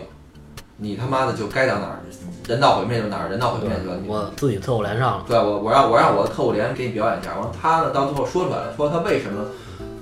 [0.76, 2.00] 你他妈的就该到哪儿
[2.48, 3.96] 人道毁灭就哪儿人道毁灭去了。
[4.02, 9.44] 你我自己特务连上了，对我我让我让我的特务连给你表演一下，完了他呢到最后说出来了，说他为什么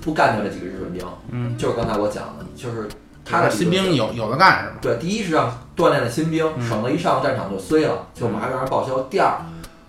[0.01, 2.87] 不干掉这几个日本兵，嗯，就是刚才我讲的，就是
[3.23, 4.75] 他的新兵有有的干是吧？
[4.81, 8.99] 对，第一是让锻炼的新兵嗯省得一上战场就衰了，就马上让人报销。
[9.03, 9.37] 第二，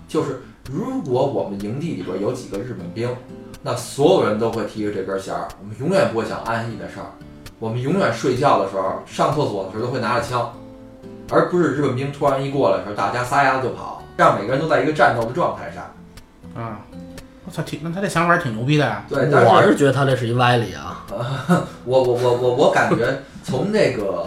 [0.06, 3.08] 就是如果我们营地里边有几个日本兵，
[3.62, 7.06] 那所有人都会提着这根弦儿，我们永远不会想安逸的事儿，
[7.60, 10.52] 我们永远睡觉的时候、上厕所的时候都会拿着枪，
[11.30, 15.84] 而不是日本兵突然一过来的时候，大家撒丫子就跑，让每个人都在一个战斗的状态上。
[16.60, 16.80] 啊，
[17.46, 19.04] 我操，挺那他这想法挺牛逼的呀。
[19.08, 21.06] 对，但是我是觉得他这是一歪理啊。
[21.84, 24.26] 我我我我我感觉从那个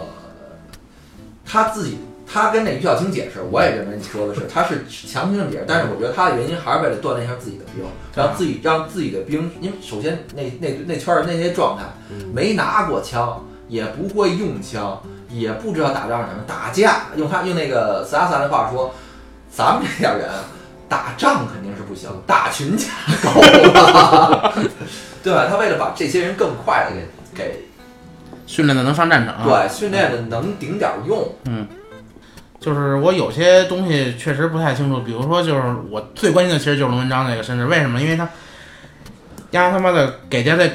[1.44, 1.98] 他自己，
[2.30, 11.84] 他跟那于小青解释，我也认为你说的是， 他是强行的解释，但是我觉得他的原因还是为了锻炼一下自己的兵，让自己让自己的兵，因为首先那那那圈儿那些状态，
[12.32, 15.00] 没拿过枪，也不会用枪，
[15.30, 18.92] 也不知道打仗是什么，打架用他用那个斯拉萨的话说，
[19.50, 20.28] 咱们这点人
[20.88, 22.86] 打仗肯定是不行，打群架
[23.22, 24.52] 够了，
[25.22, 25.46] 对吧？
[25.48, 27.64] 他为了把这些人更快的给给
[28.46, 29.44] 训练的能上战场。
[29.44, 31.28] 对训练的能顶点儿用，
[32.66, 38.00] 就是我有些东西确实不太清楚，比如说就是我最关心的其实就是龙文章那个身世，为什么？
[38.00, 38.28] 因为他
[39.52, 40.68] 丫他妈的给家这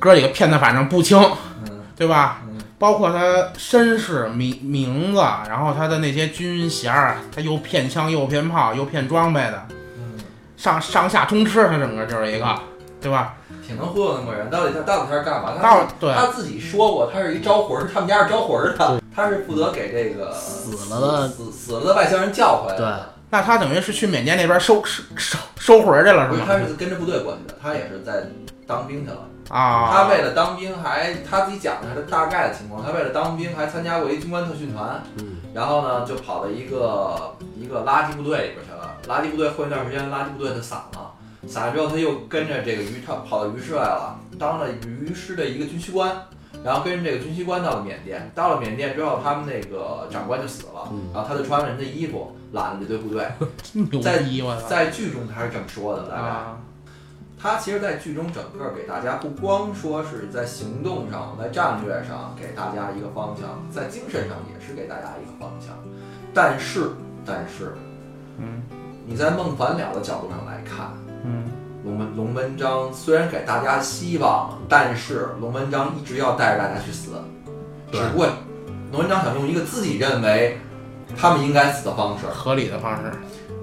[0.00, 1.16] 哥几个骗的反正不清，
[1.64, 2.42] 嗯对吧？
[2.48, 9.66] 嗯包括他身世、名名字，然后他的那些军衔儿，他又骗枪又骗炮又骗装备的，
[9.96, 10.18] 嗯，
[10.56, 12.54] 上上下通吃，他整个就是一个，
[13.00, 13.34] 对吧？
[13.64, 14.50] 挺能忽悠那么个人。
[14.50, 15.52] 到底他到底他是干嘛？
[15.56, 23.14] 他到对他自己说过，他是一招魂儿，他们家是招魂儿的，他是负责给这个死了的死死了的外乡人叫回来的。
[23.30, 26.44] 那他等于是去缅甸那边收收收收魂儿去了，是，是吗？
[26.46, 28.24] 他是跟着部队过去的，他也是在
[28.66, 29.16] 当兵去了。
[29.48, 38.96] 啊，他为了当兵还他自己讲的是他大概的情况，他为了当兵还参加过一军官特训团，嗯，然后呢就跑到一个一个垃圾部队里边去了。
[39.08, 41.12] 垃圾部队混一段时间，垃圾部队他散了，
[41.48, 46.14] 散了之后他又跟着这个于他跑到于师来了，当了于师的一个军需官。
[46.66, 53.24] 然后跟着这个军需官到了缅甸，到了缅甸之后，他们那个长官就死了，嗯然后他就穿了人的衣服揽了这堆部队。
[54.02, 54.18] 在！
[54.68, 56.22] 在剧中他是这么说的，大概。
[56.22, 56.58] 啊，
[57.38, 65.76] 他其实，在剧中整个给大家不光说是在行动上、在战略上给大家一个方向，在精神上也是给大家一个方向。
[66.34, 66.90] 但是，
[67.24, 67.74] 但是，
[68.38, 68.62] 嗯
[69.06, 70.90] 你在孟凡了的角度上来看，
[71.24, 71.44] 嗯
[71.86, 77.10] 龙文龙文章虽然给大家希望，但是龙文章一直要带着大家去死，
[77.92, 78.26] 只不过
[78.90, 80.58] 龙文章想用一个自己认为
[81.16, 82.26] 他们应该死的方式。
[82.26, 83.12] 合理的方式。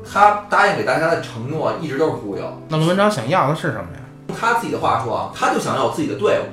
[0.09, 2.43] 他答应给大家的承诺一直都是忽悠。
[2.69, 3.99] 那龙文章想要的是什么呀？
[4.29, 6.43] 用他自己的话说啊，他就想要有自己的队伍。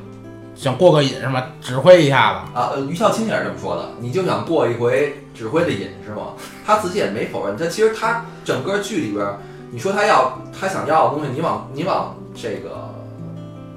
[0.57, 1.45] 想过个瘾是吗？
[1.61, 2.59] 指挥一下子。
[2.59, 6.33] 啊，呃，于孝清也是这么说的，你就想过一回指挥的瘾是吗？
[6.67, 9.39] 他自己也没否认，他其实他整个剧里边儿，
[9.73, 12.93] 你说他要他想要的东西，你往你往这个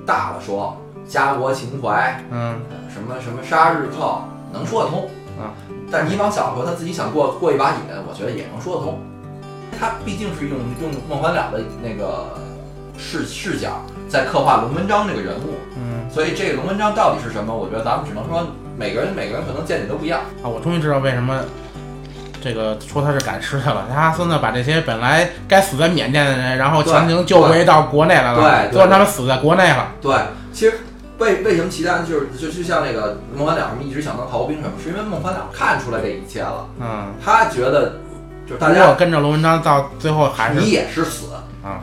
[0.06, 0.76] 大了说，
[1.08, 2.60] 家国情怀，嗯
[2.92, 5.54] 什么什么杀日寇，能说得通啊。
[5.92, 7.78] 但你往小了说，他自己想过过一把瘾，
[8.10, 9.00] 我觉得也能说得通。
[9.80, 12.26] 他毕竟是用用孟凡了的那个
[12.98, 17.56] 视视角在刻画龙文章这个人物，嗯所以这个龙文章到底是什么？
[17.56, 20.22] 我觉得咱们只能说每个人每个人可能见解都不一样。
[20.42, 21.44] 啊，我终于知道为什么
[22.44, 23.88] 这个说他是赶尸去了。
[23.94, 29.94] 他孙子把这些本来该死在缅甸的人，然后强行救回到国内来了，对对最后他们死在国内了。
[30.02, 30.14] 对，
[30.52, 30.80] 其实
[31.20, 38.00] 为为什么其他就是就就像那个孟凡了什么一直想当逃兵什么，是因为孟凡了看出来这一切了，嗯，他觉得
[38.46, 41.28] 就是大如果家跟着龙文章到最后还是你也是死，
[41.64, 41.80] 啊，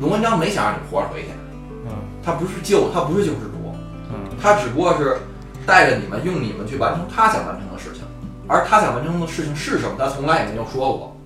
[0.00, 1.28] 龙文章没想让你活着回去，
[1.86, 1.92] 嗯
[2.24, 3.74] 他不是救，他不是救世主，
[4.10, 5.18] 嗯他只不过是
[5.66, 7.99] 带着你们，用你们去完成他想完成的事情，
[8.50, 11.16] 而他想完成的事情是什么，他从来也没有说过。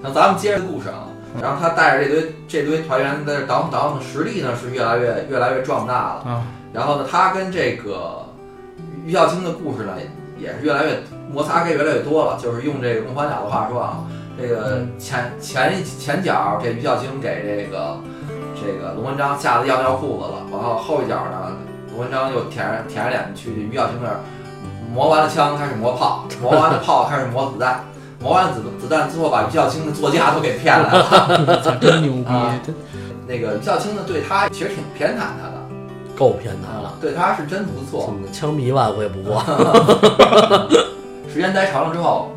[0.00, 1.04] 那咱们接着故事啊，
[1.42, 6.22] 然后他带着这堆这堆团员在这倒腾倒腾，实力呢是越来越越来越壮大了。
[6.24, 8.26] 啊，然后呢，他跟这个
[9.04, 9.92] 于孝清的故事呢，
[10.38, 12.38] 也是越来越摩擦该越来越多了。
[12.40, 14.04] 就是用这个孟凡了的话说啊，
[14.40, 17.98] 这个前前前脚这于孝清给这个
[18.54, 21.56] 这个龙文章吓得尿尿裤子了，然后后一脚呢，
[21.90, 24.20] 龙文章又舔着舔着脸去于孝清那儿
[24.94, 27.84] 磨完了枪，开始磨炮，磨完了炮开始磨子弹。
[28.20, 31.60] 磨完子子弹，之后把于孝清的座驾都给骗来了。
[31.60, 32.26] 操 真牛逼！
[32.26, 32.58] 啊
[33.26, 35.54] 那个于孝清呢，对他其实挺偏袒他的，
[36.16, 38.14] 够偏袒了，对他是真不错。
[38.32, 39.42] 枪毙万我也不过。
[41.28, 42.30] 时间待长了之后，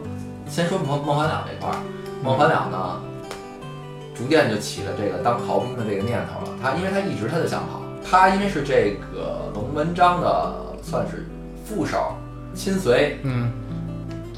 [0.50, 1.78] 先说孟孟凡两这块儿，
[2.24, 3.00] 孟凡两呢，
[4.16, 6.58] 逐渐就起了这个当逃兵的这个念头了。
[6.62, 11.30] 他因为他一直他就想跑，他因为是这个龙文章的算是
[11.64, 12.16] 副手
[12.58, 13.52] 亲随，嗯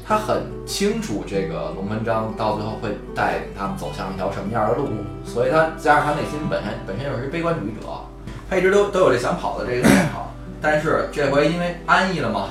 [0.06, 4.88] 他很清楚这个龙文章到最后会带领他们走向一条什么样的路，
[5.24, 7.86] 所以他加上他内心本身本身又是悲观主义者，
[8.50, 10.20] 他一直都都有这想跑的这个念头。
[10.60, 12.48] 但是这回因为安逸了嘛，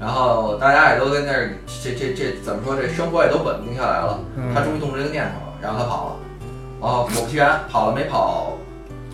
[0.00, 2.76] 然后大家也都在那儿，这这这怎么说？
[2.76, 6.12] 这生活也都稳定下来了，嗯，他终于动这个念头了，然后他跑了。
[6.80, 8.58] 哦，果不其然，跑了没跑，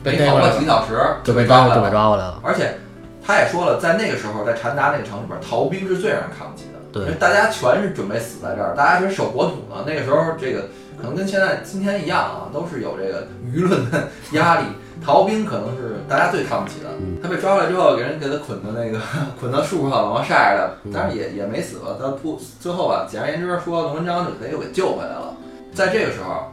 [0.03, 1.91] 没跑逮回来了过几个小时就被被抓就被抓回来了。
[1.91, 2.41] 抓回来了。
[2.43, 2.79] 而且
[3.27, 6.79] 他也说了，在那个时候，在禅达那个城里边，逃兵是最让人看不起的。
[6.93, 9.85] 对因为大家全是准备死在这儿，大家全守国土呢。
[9.87, 14.67] 那个时候，这个可能跟现在今天一样啊，都是有这个舆论的压力。
[15.05, 16.89] 逃兵可能是大家最看不起的。
[16.99, 18.99] 嗯他被抓回来之后，给人给他捆到那个
[19.39, 21.97] 捆到树上，然后晒着嗯，但是也也没死吧。
[22.01, 25.35] 他不最后吧，简而言之说，龙文章就给他又给救回来了。
[25.75, 26.53] 在这个时候，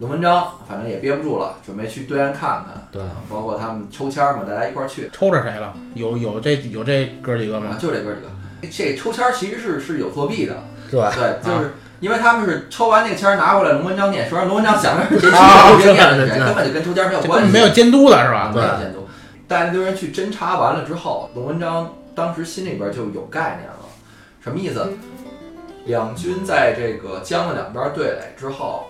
[0.00, 2.88] 龙文章反正也憋不住了，准备去对岸看看。
[2.90, 5.10] 对，包括他们抽签儿嘛，大家一块儿去。
[5.12, 5.74] 抽着谁了？
[5.94, 7.76] 有有这有这哥几个啊吗，？
[7.78, 8.28] 就这哥几个。
[8.70, 10.56] 这抽签儿其实是是有作弊的，
[10.90, 18.50] 是吧，对，就是因为他们是抽完那个签儿拿过来，龙文章念，说让龙文章想着谁啊谁谁念根本就跟抽签儿没有关系，没有监督的是吧？
[18.54, 19.06] 没有监督。
[19.46, 23.86] 带那堆人去侦查完了之后，龙文章当时心里边就有概念了，
[24.42, 24.86] 什么意思？
[25.86, 28.89] 两军在这个江的两边对垒之后，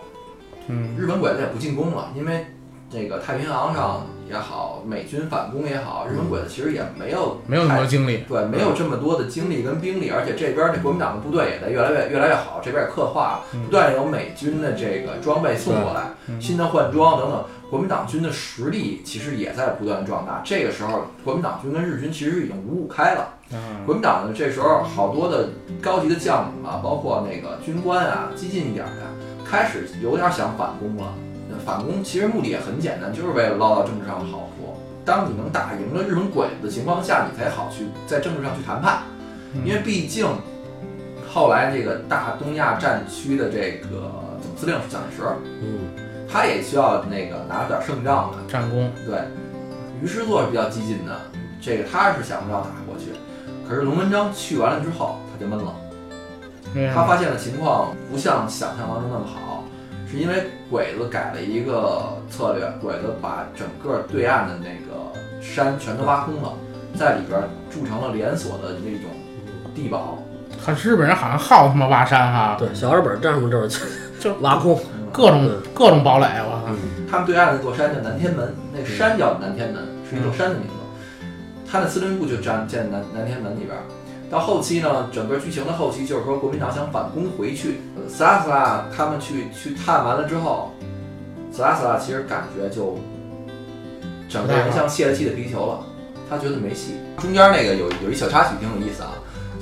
[0.68, 2.46] 嗯日本鬼子也不进攻了，因为
[2.90, 8.24] 这个太平洋上也好，美军反攻也好，日本鬼子其实也没有没有那么太多精力。
[8.28, 20.42] 对，没有这么多的精力跟兵力，而且这边儿这国民党的部队也在越来越越来越好，这边也刻画不断有美军的这个装备送过来，嗯新的换装等等，国民党军的实力其实也在不断壮大。
[20.44, 23.34] 这个时候，国民党军跟日军其实已经五五开了。
[23.52, 25.48] 嗯国民党呢，这时候好多的
[25.82, 29.02] 高级的将领啊，包括那个军官啊，激进一点的，
[29.50, 31.12] 开始有点想反攻了。
[31.66, 34.76] 反攻其实目的也很简单，就是为了捞到政治上的好处。
[35.04, 39.02] 当你能打赢了日本鬼子的情况下，你才好去在政治上去谈判。
[39.52, 40.24] 嗯因为毕竟
[41.28, 45.22] 后来这个大东亚战区的这个总司令是蒋介石，
[45.60, 45.90] 嗯，
[46.30, 48.38] 他也需要那个拿出点胜仗的。
[48.48, 49.18] 战功，对，
[50.00, 51.20] 于师座是比较激进的，
[51.60, 53.10] 这个他是想不要打过去。
[53.68, 55.74] 可是龙文章去完了之后，他就闷了。
[56.94, 59.64] 他发现的情况不像想象当中那么好，
[60.10, 65.12] 是因为鬼子改了一个策略，鬼子把整个对岸的那个
[65.42, 66.52] 山全都挖空了，
[66.94, 67.40] 在里边
[67.70, 69.10] 筑成了连锁的那种
[69.74, 70.18] 地堡。
[70.64, 73.86] 可是日本人好像好他妈挖山哈，对，小日本战术就是
[74.20, 74.78] 就挖空，
[75.12, 76.64] 各种对各种堡垒，我操！
[76.68, 76.76] 嗯，
[77.10, 80.74] 他们对岸那座山叫南天门，那个山叫南天门，是一座山的名字。
[81.70, 83.82] 他的司令部就站建南南天门里边儿。
[84.30, 90.70] 到后期呢，整个剧情的后期就是说国民党想反攻回去，呃斯拉斯拉他们去去探完了之后，
[91.50, 92.96] 斯拉斯拉其实感觉就
[94.28, 95.84] 整个人像泄了气的皮球了，
[96.28, 96.94] 他觉得没戏。
[97.18, 99.10] 中间那个有有一小插曲挺有意思啊，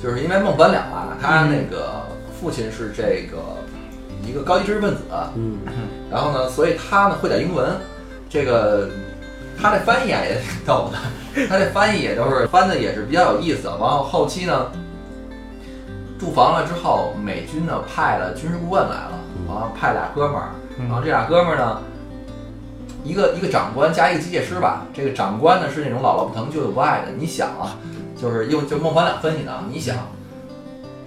[0.01, 2.05] 就是因为孟凡了啊，他那个
[2.39, 3.37] 父亲是这个
[4.23, 5.01] 一个高级知识分子，
[5.35, 5.57] 嗯，
[6.11, 7.75] 然后呢，所以他呢会点英文，
[8.29, 8.87] 这个
[9.61, 13.67] 他这翻译啊也挺逗的，他这翻译也都是翻的也是比较有意思。
[13.67, 14.71] 然后后期呢，
[16.17, 21.81] 驻防了之后，美军呢派了军事顾问来了，嗯然后派俩哥们儿，嗯然后这俩哥们儿呢，
[23.03, 24.85] 一个一个长官加一个机械师吧。
[24.93, 27.11] 这个长官呢是那种姥姥不疼舅舅不爱的。
[27.17, 27.75] 你想啊，
[28.15, 29.97] 就是用就孟凡两分析的啊，你想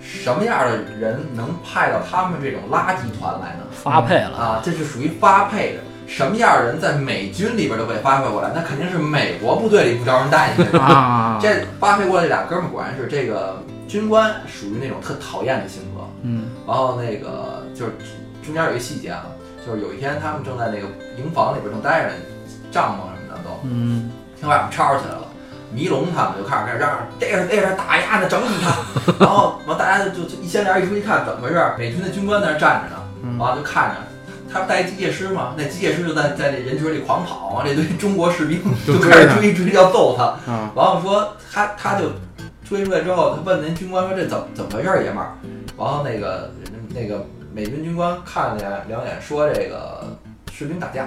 [0.00, 3.64] 什么样的人能派到他们这种垃圾团来呢？
[3.72, 5.80] 发配了，啊，这是属于发配的。
[6.06, 8.50] 什么样的人在美军里边都被发配过来？
[8.54, 10.66] 那肯定是美国部队里不招人待见。
[10.80, 16.00] 啊，这发配过来这俩哥们儿果然是这个军官，属于那种特讨厌的性格。
[16.22, 17.92] 嗯然后那个就是
[18.44, 19.26] 中间有一细节啊，
[19.66, 20.86] 就是有一天他们正在那个
[21.16, 22.14] 营房里边正待着呢，
[22.70, 25.28] 帐篷什么的都嗯听外面吵起来了。
[25.74, 29.16] 迷龙他们就开始开始嚷嚷，逮着逮着打压呢，整死他。
[29.18, 31.72] 然后完大家就就一掀帘一出一看，怎么回事？
[31.78, 33.96] 美军的军官在那站着呢，嗯完了就看着。
[34.52, 35.54] 他不带机械师吗？
[35.56, 37.64] 那机械师就在在那人群里狂跑啊！
[37.66, 40.24] 这堆中国士兵就就开始追追追要揍他。
[40.50, 42.12] 啊然后说他他就
[42.64, 45.32] 追出来之后，他问那军官说这怎么怎么回事，爷们儿？
[45.78, 46.50] 然后那个
[46.94, 50.04] 那个美军军官看了两两眼，说这个
[50.52, 51.04] 士兵打架，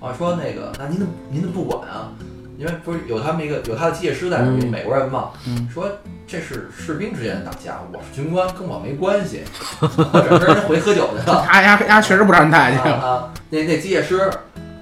[0.00, 2.12] 啊，说那个那您怎么您怎么不管啊？
[2.58, 5.88] 因为不是有他们一个有他的机械师在美国人嘛，嗯说
[6.32, 9.44] 这是士兵之间的打架，我是军官，跟我没关系，
[9.82, 11.44] 我整个人回喝酒去了。
[11.46, 12.78] 他丫丫确实不让人带去。
[12.88, 14.30] 啊啊，那那机械师，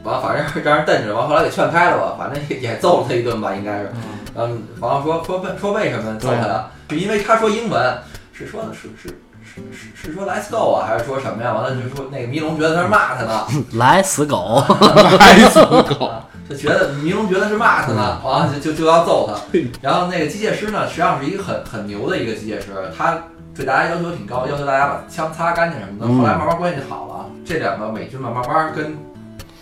[0.05, 3.91] 完反正让人瞪着，完后来给劝开了吧，反正也也揍了他一顿吧，应该是。
[4.37, 6.67] 嗯，完了说说为说为什么揍他呀？
[6.89, 7.99] 是因为他说英文，
[8.33, 9.09] 是说的是是
[9.43, 11.53] 是是是说 Let's go 啊，还是说什么呀？
[11.53, 13.45] 完了就说那个迷龙觉得他是骂他呢，
[13.75, 14.65] 来死狗，
[15.19, 19.41] 来死狗，啊就觉得迷龙觉得是骂他呢，完了就就就要揍他。
[19.81, 22.67] 然后那个机械师呢，实际上是一个很很牛的一个机械师，
[22.99, 23.17] 他
[23.55, 26.07] 对大家要求挺高，要求大家把枪擦干净什么的。
[26.07, 28.99] 嗯后来慢慢关系就好了，这两个美军慢慢慢跟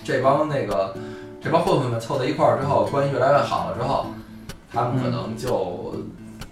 [0.02, 0.94] 这帮那个
[1.42, 4.06] 这帮混混们凑在一块儿之后，关系越来越好了之后，
[4.72, 5.94] 他们可能就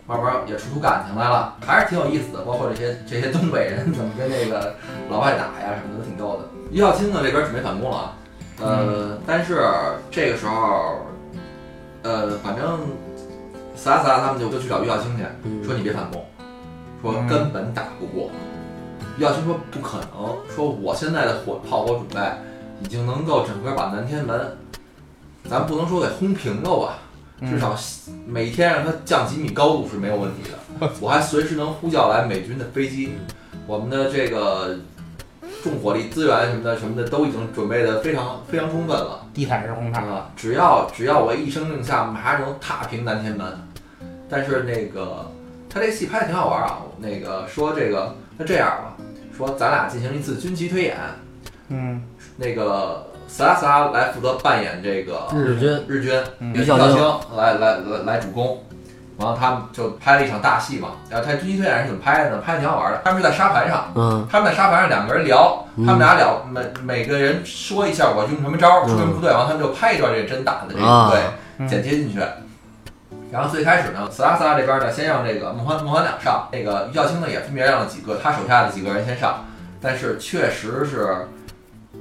[0.07, 2.41] 慢慢也处出感情来了，还是挺有意思的。
[2.45, 4.74] 包括这些这些东北人怎么跟那个
[5.09, 6.49] 老外打呀什么的，都挺逗的。
[6.70, 8.12] 于小青呢这边准备反攻了啊，
[8.61, 9.62] 呃，但是
[10.11, 10.98] 这个时候，
[12.02, 12.80] 呃，反正
[13.74, 16.24] 撒撒他们就就去找于耀清去，嗯说你别反攻，
[17.02, 18.30] 说嗯根本打不过。
[19.18, 22.20] 于耀清说不可能，说我现在的火炮火准备
[22.82, 24.57] 已经能够整个把南天门，
[25.48, 26.98] 咱不能说给轰平了吧，
[27.40, 27.76] 嗯至少
[28.26, 30.90] 每天让它降几米高度是没有问题的。
[31.00, 33.12] 我还随时能呼叫来美军的飞机，
[33.66, 34.78] 我们的这个
[35.66, 39.26] 重火力资源什么的什么的都已经准备的非常非常充分了。
[39.34, 43.44] 地毯式轰炸，啊，只要只要我一声令下，马上能踏平南天门。
[44.30, 45.28] 但是那个
[45.68, 48.96] 他这戏拍的挺好玩啊，那个说这个那这样吧，
[49.36, 50.96] 说咱俩进行一次军旗推演，
[51.68, 52.00] 嗯
[52.36, 56.96] 那个斯拉斯拉来负责扮演这个日军日军，嗯于孝清
[57.36, 58.62] 来来来来主攻。
[59.18, 62.42] 然后他们就拍了一场大戏嘛，然后他军旗推演是怎么拍的呢？
[62.44, 63.00] 拍的挺好玩的。
[63.04, 71.22] 他们是在沙盘上，嗯他们在沙盘上两个人聊，嗯他们俩聊每每个人说一下我用什么招出什么部队，然后他们就拍一段这个真打的这个啊部队，
[71.58, 72.20] 嗯剪接进去。
[73.32, 79.44] 然后最开始呢，斯拉斯拉这边呢，先让这个孟欢孟欢两上，那个于孝清呢也分别让了几个他手下的几个人先上，
[79.80, 81.26] 但是确实是，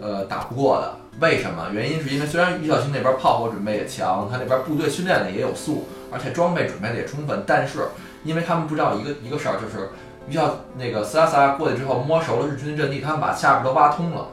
[0.01, 0.95] 呃，打不过的。
[1.19, 1.67] 为什么？
[1.71, 7.89] 原因是因为虽然于孝清那边炮火准备也强，他那边部队训练的也有素，而且装备准备的也充分，但是
[8.23, 9.89] 因为他们不知道一个一个事儿，就是
[10.29, 14.29] 于孝那个斯拉斯拉过去之后摸熟了日军的阵地，他们把下边都挖通了。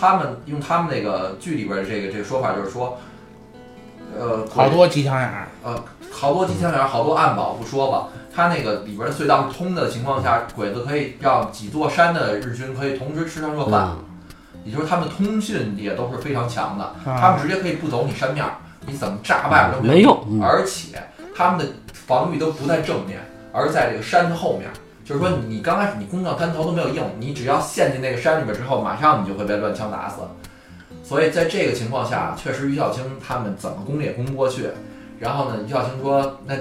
[0.00, 2.98] 他们用他们那个剧里边这个这个说法，就是说，
[4.16, 5.48] 呃，好多机枪眼儿，
[6.10, 14.04] 好多机枪眼，好多暗堡不说吧，它那个里边的隧道通的情况下，鬼子可以让几座山的日军可以同时吃上热饭，嗯
[14.64, 18.52] 也就是他们通讯也都是非常强的，他啊们直接可以不走你山面儿，
[18.86, 21.02] 你怎么炸外边都没用，嗯而且
[21.38, 23.20] 他们的防御都不在正面，
[23.52, 24.68] 而在这个山的后面。
[25.04, 30.16] 就是说，你刚开始你攻上滩头都没有用，你只要陷进那个山里面之后，马上你就会被乱枪打死。
[31.04, 34.68] 所以在这个情况下，确实于孝清他们怎么攻也攻不过去。
[35.20, 36.56] 然后呢，于孝清说：“那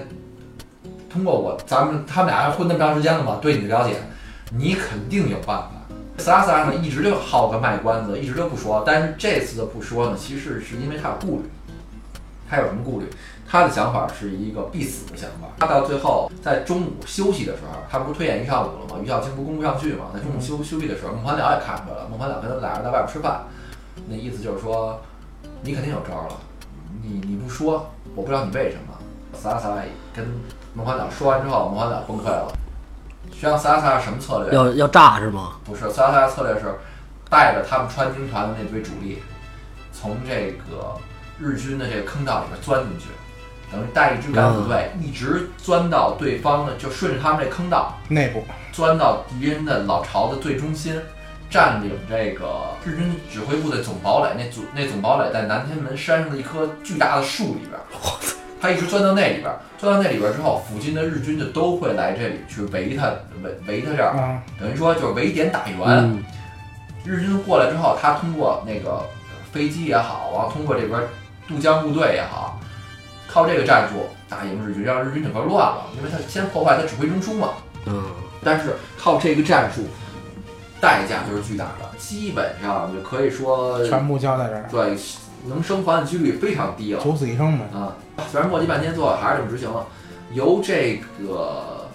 [1.10, 3.96] 通过我咱们他们俩混那么长时间了嘛，对你的了解，
[4.56, 5.72] 你肯定有办法。”
[6.24, 8.84] 斯拉斯拉呢一直就好个卖关子，一直就不说。
[8.86, 11.50] 但是这次的不说呢，其实是因为他有顾虑。
[12.50, 13.08] 他有什么顾虑？
[13.50, 15.48] 他的想法是一个必死的想法。
[15.58, 19.02] 他到最后在中午休息的时候，他不是推演一上午了吗？
[19.02, 22.08] 于孝清不攻不上去吗，在中午休休息的时候，孟凡了也看出来了。
[22.10, 23.46] 孟凡了跟他们俩人在外边吃饭，
[24.08, 25.00] 那意思就是说，
[25.62, 26.36] 你肯定有招了，
[27.02, 28.94] 你你不说，我不知道你为什么。
[29.34, 29.84] 萨拉萨拉
[30.14, 30.26] 跟
[30.74, 32.52] 孟凡了说完之后，孟凡了崩溃了。
[33.30, 34.54] 实际上，萨拉萨拉什么策略？
[34.54, 35.58] 要要炸是吗？
[35.64, 36.74] 不是，萨拉萨拉策略是
[37.30, 39.22] 带着他们川军团的那堆主力，
[39.94, 40.96] 从这个
[41.40, 43.06] 日军的这个坑道里面钻进去，
[43.72, 51.00] 等于带一支敢死队，一直钻到对方的，就顺着他们这坑道内部，钻到敌人的老巢的最中心，
[51.50, 57.82] 占领这个日军指挥部的总堡垒，那总那总堡垒在南天门山上的一棵巨大的树里边儿。
[58.60, 63.12] 他一直钻到那里边儿，钻到那里边儿之后，附近的日军就都会来这里去围他，
[63.44, 65.80] 围围他这儿，啊，等于说就是围点打援。
[65.80, 66.24] 嗯
[67.06, 69.02] 日军过来之后，他通过那个
[69.54, 71.00] 飞机也好，然后通过这边
[71.48, 72.60] 渡江部队也好，
[73.28, 77.50] 靠这个战术打赢日军，让日军整个乱了，因为他先破坏他指挥中枢嘛。
[77.86, 78.04] 嗯，
[78.44, 79.84] 但是靠这个战术，
[80.82, 84.98] 代价就是巨大的，基本上就可以说全部交在这儿，对
[85.46, 87.66] 能生还的几率非常低了九死一生嘛。
[87.74, 87.96] 啊。
[88.32, 89.86] 虽然磨叽半天，最后还是这么执行了，
[90.34, 91.88] 由这个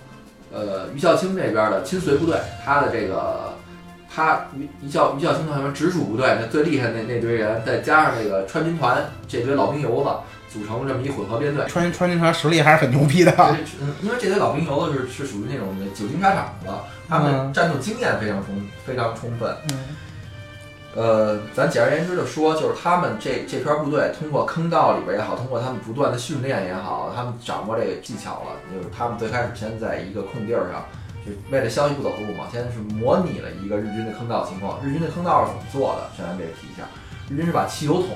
[0.53, 3.53] 呃于孝清这边的亲随部队，他的这个
[4.15, 10.11] 他于于孝于孝清他们直属部队那最厉害的那那堆人，再加上这个川军团这堆老兵油子，
[10.53, 11.65] 组成这么一混合编队。
[11.67, 13.33] 川川军团实力还是很牛逼的。
[13.33, 13.45] 这
[13.81, 19.57] 嗯，因为这些老兵油子是是属于那种久经沙场的，他们嗯战斗经验非常充非常充分。
[19.71, 19.79] 嗯
[20.95, 28.61] 呃，咱简而言之就说，就是他们这这片部队通过坑道里边也好，通过他们不断的训练也好，他们掌握这个技巧了。
[28.71, 30.85] 就是他们最开始先在一个空地儿上，
[31.25, 34.85] 就为了消息不走后路嘛，先是模拟了一个日军的坑道情况。
[34.85, 36.11] 日军的坑道是怎么做的？
[36.15, 36.85] 先咱这个提一下，
[37.31, 38.09] 日军是把汽油桶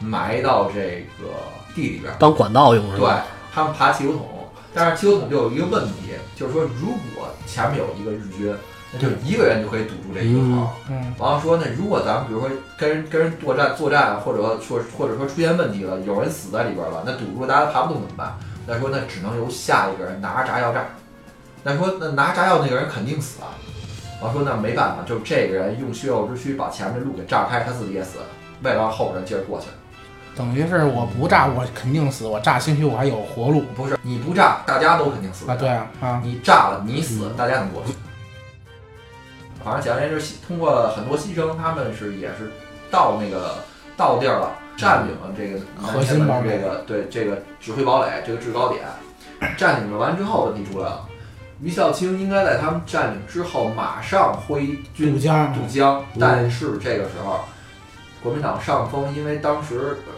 [0.00, 1.36] 埋到这个
[1.76, 3.22] 地里边儿，当管道用是吧对？
[3.54, 4.26] 他们爬汽油桶，
[4.74, 8.52] 但是汽油桶就有一个问题，就是说如果前面有一个日军，
[8.92, 10.70] 那就一个人就可以堵住这一个口。
[10.88, 12.48] 嗯然后说，那如果咱们比如说
[12.78, 18.36] 跟人跟人作战作战，或者说或者说出现问题了，有人死在里边了，那堵住大家爬不动怎么办？
[18.66, 20.84] 那说那只能由下一个人拿着炸药炸。
[21.62, 23.54] 那说那拿炸药那个人肯定死啊。
[24.20, 28.18] 然后说那没办法，就这个人用血肉之躯把前面的路给炸开，他自己也死，
[28.62, 29.66] 为了让后边人接着过去。
[30.36, 35.56] 等于是我不炸我肯定死，我炸兴许我还有活路不是你不炸，大家都肯定死啊。
[35.56, 37.94] 对啊啊，你炸了，你死，大家能过去。
[39.64, 42.52] 反正简而言之，通过很多牺牲，他们是也是
[42.90, 43.64] 到那个
[43.96, 48.84] 到地儿了，占领了这个核心堡垒这个对这个指挥堡垒这个制高点，
[49.56, 51.08] 占领了完之后，问题出来了。
[51.62, 57.40] 于孝清应该在他们占领之后马上挥军渡江渡江，但是这个时候，
[58.22, 60.12] 国民党上风，因为当时呃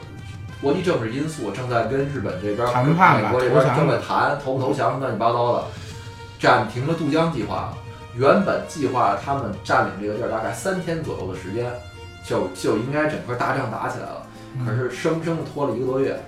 [0.60, 5.64] 国际政治因素正在跟日本这边、谈判美国这边正在谈投不投降乱七八糟的，
[6.40, 7.72] 暂停了渡江计划。
[8.16, 11.70] 原本计划他们占领这个地儿大概三天左右的时间，
[12.24, 14.22] 就就应该整个大仗打起来了。
[14.66, 16.18] 可是生生的拖了一个多月，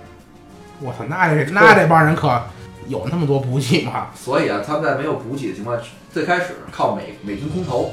[0.79, 2.41] 我操，那这那这帮人可
[2.87, 4.07] 有那么多补给吗？
[4.15, 7.91] 所以啊，他们在没有补给的情况下，最开始靠美美军空投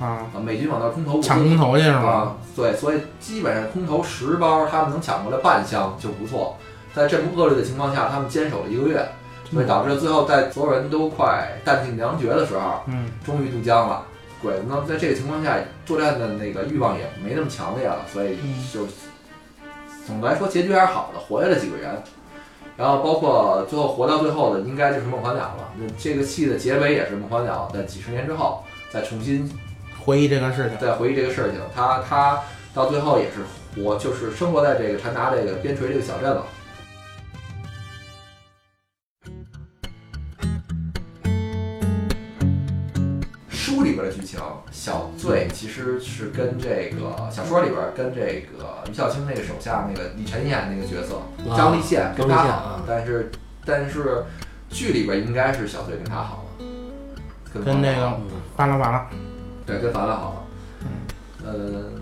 [0.00, 2.08] 啊，啊，美军往那空投抢空投去是吗？
[2.08, 6.56] 啊，对，所以基本上空投十包，他们能抢过来半箱就不错。
[6.94, 9.08] 在这么恶劣的情况下，他们坚守了一个月，
[9.50, 14.04] 所以导致最后在所有人都快弹尽粮绝的时候，嗯，终于渡江了。
[14.40, 18.86] 鬼子呢，在这个情况下，作战的那个欲望也没那么强烈了，所以嗯就
[20.06, 21.90] 总的来说结局还是好的，活下来几个人。
[22.76, 25.68] 然后包括最后活到最后的，应该就是孟凡了了。
[25.76, 29.50] 那这个戏的结尾也是孟凡了在几十年之后再重新
[30.08, 32.40] 回忆这个事情，在回忆这个事情，他他
[32.72, 33.40] 到最后也是
[33.76, 36.46] 活，就是生活在这个禅达这个边陲这个小镇了。
[43.50, 44.40] 书里边的剧情，
[44.70, 51.16] 小醉其实是跟这个小说里边跟这个于孝清那个手下那个李晨演那个角色
[51.50, 53.30] 啊张立宪跟他好啊，但是
[53.62, 54.24] 但是
[54.70, 58.22] 剧里边应该是小醉跟他好了，跟那个嗯
[58.56, 59.06] 完了完了，
[59.68, 60.88] 对，跟咱俩好了。
[61.46, 61.92] 嗯，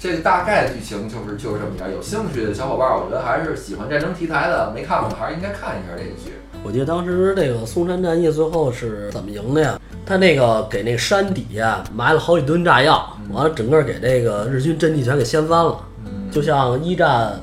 [0.00, 1.92] 这个大概剧情就是就是这么点儿。
[1.92, 6.32] 有兴趣的小伙伴儿，我觉得还是喜欢战争题材的，没看过的还是应该看一下这个剧。
[6.64, 9.80] 我记得当时这个松山战役最后是怎么赢的呀？
[10.04, 17.38] 他那个给那山底下埋了好几吨炸药，完了整个给这个日军阵地全给掀翻了，嗯，就像一战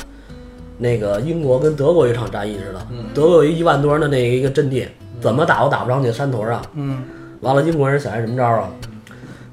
[0.77, 2.85] 那个英国跟德国一场战役似的。
[2.91, 4.85] 嗯德国有一一万多人的那个一个阵地，
[5.21, 6.61] 怎么打都打不上去山头上。
[6.73, 7.03] 嗯，
[7.39, 8.69] 完了，英国人想一什么招啊？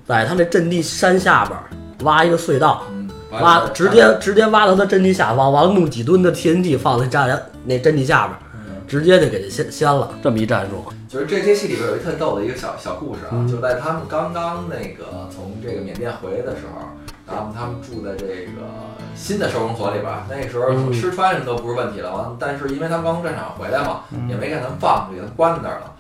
[0.07, 1.65] 在他那阵地山下边儿
[2.05, 8.39] 挖一个隧道，嗯，挖直接直接挖到他阵地下方，完了弄几吨的 TNT 放在炸药那阵地下边
[8.87, 10.11] 直接就给他掀掀了。
[10.23, 16.89] 这么一战术，就是这些戏里边有一特逗的一个小小故事啊，嗯就在他们刚刚那个从这个缅甸回来的时候，
[17.27, 18.69] 然后他们住在这个
[19.15, 22.13] 新的收容所里边儿，那时候嗯吃穿什么都不是问题了。
[22.15, 25.92] 完，但是因为他们刚从战场回来嘛，嗯也没给他们放出去，给他们关在那儿了。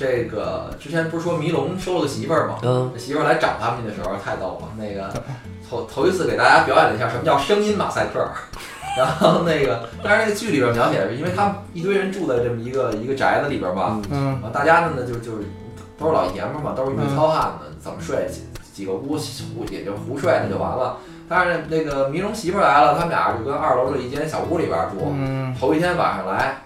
[0.00, 2.54] 这个之前不是说迷龙收了个媳妇儿吗？
[2.62, 5.12] 嗯，这媳妇儿来找他们去的时候太逗了，那个
[5.68, 8.26] 头头一次给大家表演了一下什么叫声音马赛克，
[8.96, 15.44] 然后那个，但是那个剧里边描写是因为他们一堆人住在这么一个一个宅子里边嘛，嗯大家呢就就是
[15.98, 20.96] 都是老爷们儿嘛，都是女糙汉子，怎么睡几几个屋胡也就胡睡那就完了。
[21.28, 25.12] 但是那个迷龙媳妇儿来了，他们俩就跟二楼的一间小屋里边住。
[25.12, 26.62] 嗯，头一天晚上来，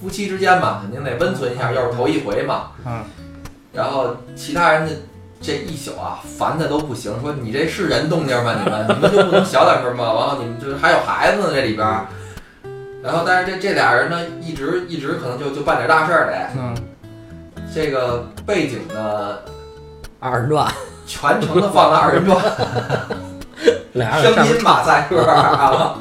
[0.00, 2.70] 夫妻之间嘛，肯定得温存一下，又是头一回嘛。
[2.86, 3.02] 嗯。
[3.72, 4.92] 然后其他人的
[5.40, 8.56] 这一宿啊，烦的都不行，说你这是人动静吗？
[8.64, 10.12] 你们你们就不能小点声吗？
[10.12, 12.06] 完了你们就是还有孩子呢这里边儿。
[13.00, 16.36] 然后但是这这俩人呢，一直一直可能就就办点大事儿得。
[16.56, 16.74] 嗯，
[17.72, 19.38] 这个背景呢，
[20.18, 20.72] 二人转，
[21.06, 22.36] 全程的放了二人转，
[23.94, 25.94] 俩人声音马赛克啊。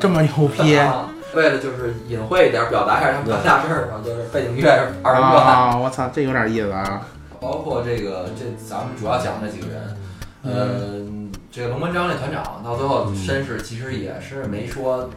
[0.00, 4.70] 这么牛 逼啊为了就是隐晦一点，表达一下他们干大事儿嘛，就是背景音乐
[5.02, 5.44] 二人转。
[5.44, 5.76] 啊！
[5.76, 7.02] 我操，这有点意思啊！
[7.40, 9.96] 包括这个这咱们主要讲这几个人，
[10.42, 15.10] 嗯，这个龙门章这团长到最后身世其实也是没说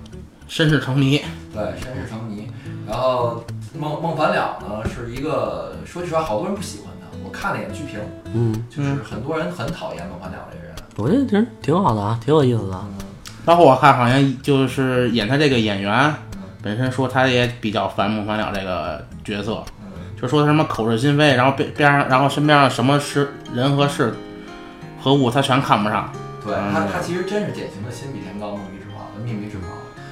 [0.48, 1.22] 身世成谜，
[1.54, 2.50] 对身世成谜。
[2.88, 3.44] 然后
[3.78, 7.08] 孟孟凡了呢是一个说句实话，好多人不喜欢他。
[7.24, 8.00] 我看了一眼剧评，
[8.34, 10.76] 嗯，就是很多人很讨厌孟凡了这个人。
[10.98, 12.76] 我觉得这人挺好的啊，挺有意思的。
[12.84, 13.07] 嗯
[13.48, 19.88] 包括我看好像就是演他这个演员嗯本身说他也比较烦孟凡了这个角色，嗯
[20.22, 24.14] 就说他什么口是心非，然后边边上，然后身边上什么事人和事
[25.02, 26.12] 和物他全看不上，
[26.44, 29.68] 对嗯他，他其实真是典型的心比天高，梦比纸薄，命比纸薄。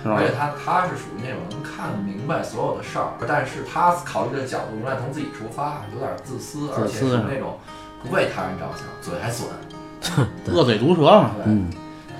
[0.09, 0.23] 而？
[0.23, 7.59] 且他他是属于那种能看明白所有的事儿，但是他考虑的角度永远从自己出发，有点自私，而且是那种
[8.01, 9.49] 不为他人着想，嘴还损。
[10.55, 11.67] 恶嘴毒舌嘛，对，嗯，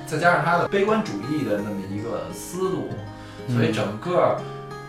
[0.08, 2.90] 再加上他的悲观主义的那么一个思路，
[3.50, 4.38] 所以整个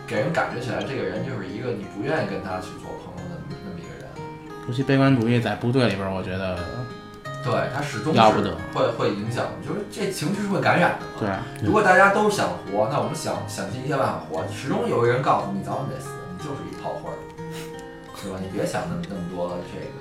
[0.05, 4.07] 给人感觉起来，这个人就是一个你不愿意跟他去做朋友的那么一个人。
[4.67, 6.57] 尤其悲观主义在部队里边，我觉得
[7.43, 11.39] 对他始终是要不得会会影响，就是这情绪是会感染的嘛。
[11.59, 17.17] 对，如果大家都想活，那我们想想尽一切办法活，始终有一个人告诉你，早晚得死，你就是一炮灰儿，
[18.15, 18.37] 是吧？
[18.41, 19.97] 你别想那么那么多这个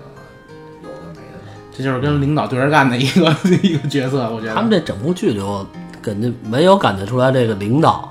[0.83, 1.46] 有的没的。
[1.77, 5.67] 这就是跟领导对着干的一个 一个角色，我觉得他们这整部剧里，我
[6.01, 8.11] 感觉没有感觉出来这个领导，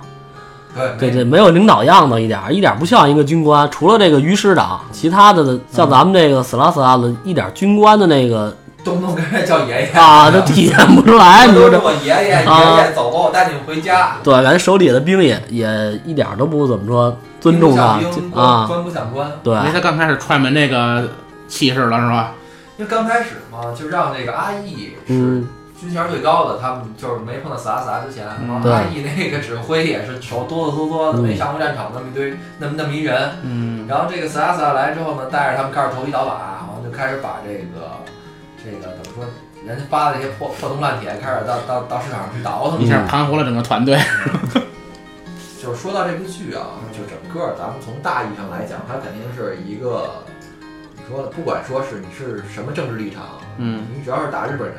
[0.99, 3.67] 对，对没有领导样子一点儿，一点儿不像一个军官。
[3.71, 11.47] 除了这个于师长，其他的像咱们这个死拉死拉的，一点军官的那个动不动跟人叫爷爷啊， 都体现不出来。
[11.47, 14.17] 你说这都是我爷爷，啊爷爷走吧，我带你们回家。
[14.23, 17.99] 对，感觉手底下的兵也也一点儿都不怎么说尊重他
[18.35, 18.65] 啊。
[18.67, 19.31] 官不像官。
[19.41, 21.09] 对因为他刚开始踹门那个
[21.47, 22.33] 气势了，是吧？
[22.77, 25.47] 因为刚开始嘛，就让这个阿义是嗯，
[25.79, 33.31] 军衔最高的，他们就是没碰到死拉死拉之前，嗯然后阿义那个指挥也是手哆哆嗦嗦的，嗯没上过战场那么一堆，那么那么一人。
[33.43, 38.01] 嗯，然后这个死拉死拉来之后呢，带着他们开始投机倒把，然后就开始把这个
[38.63, 39.25] 这个怎么说，
[39.65, 43.97] 人家发的这些破破铜烂铁，开始到到到市场上去倒腾一下盘活了整个团队。
[45.61, 50.23] 就是说到这部剧啊，就整个咱们从大意上来讲，它肯定是一个，
[51.07, 54.77] 你说不管说是你是什么政治立场，嗯，你只要是打日本人，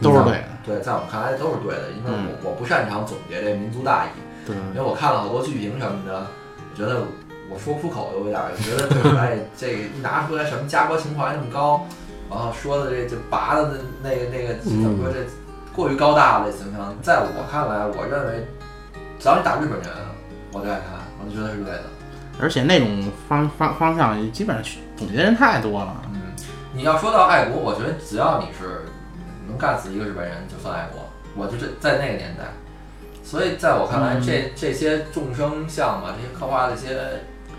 [0.00, 0.44] 都是对的。
[0.64, 4.08] 对，在我们看来都是对的，因为嗯我我不擅长总结这民族大义，
[4.46, 6.26] 对，因为我看了好多剧评什么的，
[6.70, 7.02] 我觉得
[7.50, 11.86] 我说不出口，有点儿觉得就是哎，这个一拿出来什么家国情怀那么高，
[12.30, 15.20] 然后说的这就拔的那那个那个怎么说这
[15.76, 18.46] 过于高大的形象，在我看来，我认为
[19.18, 19.88] 只要你打日本人，
[20.52, 21.97] 我就爱看，我就觉得是对的。
[22.40, 26.02] 而且那种方方方向基本上去总结的人太多了。
[26.12, 26.20] 嗯，
[26.74, 28.86] 你要说到爱国，我觉得只要你是
[29.48, 31.02] 能干死一个日本人，就算爱国。
[31.36, 32.44] 我就这在那个年代，
[33.22, 36.96] 所以在我看来，嗯这这些众生相嘛，这些刻画的这些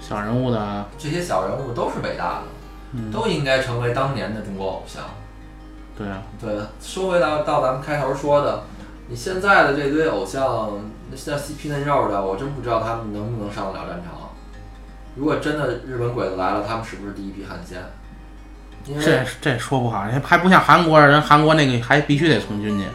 [0.02, 2.44] 小人物的，这些小人物都是伟大的，
[2.94, 5.04] 嗯，都应该成为当年的中国偶像。
[5.98, 8.64] 对啊，对，说回到到咱们开头说的，
[9.08, 10.72] 你现在的这堆偶像，
[11.10, 14.19] 那现在细皮嫩肉的，我真不知道他们能不能上得了战场。
[15.20, 17.78] 如果真的日本鬼子来了，他们是不是第一批汉奸？
[18.86, 22.86] 因为这这说不好，还不像韩国人，韩国那个还必须得从军去。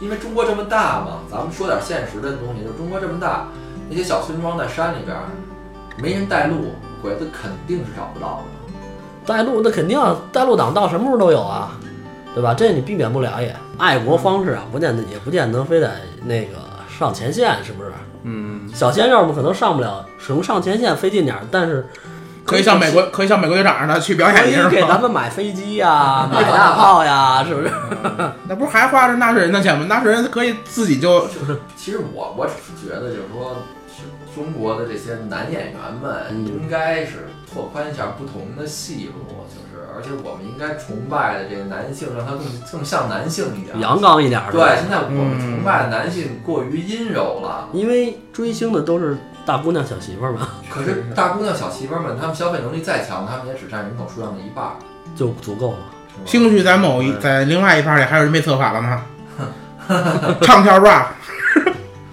[0.00, 3.48] 因为中国这么大嘛，咱们说点现实的东西，就是中国这么大，
[3.90, 5.24] 那些小村庄在山里边儿，
[5.96, 9.32] 没人带路，鬼子肯定是找不到的。
[9.34, 11.72] 带路那肯定啊带路党到什么时候都有啊，
[12.34, 12.54] 对吧？
[12.54, 13.52] 这你避免不了也。
[13.78, 15.90] 爱国方式啊，不见得也不见得非得
[16.22, 16.58] 那个
[16.88, 17.90] 上前线，是不是？
[18.28, 21.86] 嗯，小鲜肉们可能上不了，使用上前线费劲点儿，但是
[22.44, 24.70] 可以像美国，可以像美国队长似的去表可以演一下吗？
[24.70, 27.70] 给咱们买飞机呀、买大炮呀，是不是？
[28.48, 29.86] 那不是还花着纳税人的钱吗？
[29.88, 33.56] 纳税人可以自己就就是，其实我我只是觉得，就是说，
[33.88, 34.02] 是
[34.34, 39.65] 中国的这些男演员们嗯应该是拓宽一下不同的戏路，就是
[39.96, 43.80] 而且我们应该崇拜的这个男性，让他更更像男性一点。
[43.80, 44.52] 阳刚一点儿。
[44.52, 47.68] 对，现在我们嗯崇拜的男性过于阴柔了。
[47.72, 49.16] 因为追星的都是
[49.46, 54.72] 大姑娘小媳妇儿嘛，可是大姑娘、小媳妇儿们，她们消费能力再强，她们也只占人口数量的一半儿。
[55.16, 55.78] 就足够了。
[56.24, 59.02] 兴许在某一在另外一盘里还有人被策反了呢。
[60.42, 61.06] 唱跳 rap，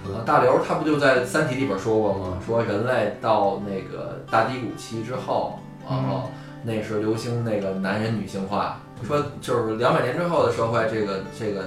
[0.05, 2.37] 呃大刘他不就在《三体》里边说过吗？
[2.45, 6.29] 说人类到那个大低谷期之后，然后
[6.63, 11.65] 那时候流行那个男人女性化，说就是两百年之后的社会，这个这个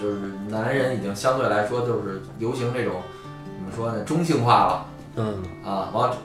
[0.00, 0.16] 就是
[0.48, 3.02] 男人已经相对来说就是流行这种
[3.58, 4.86] 怎么说呢中性化了。
[5.16, 6.16] 嗯，啊，完了，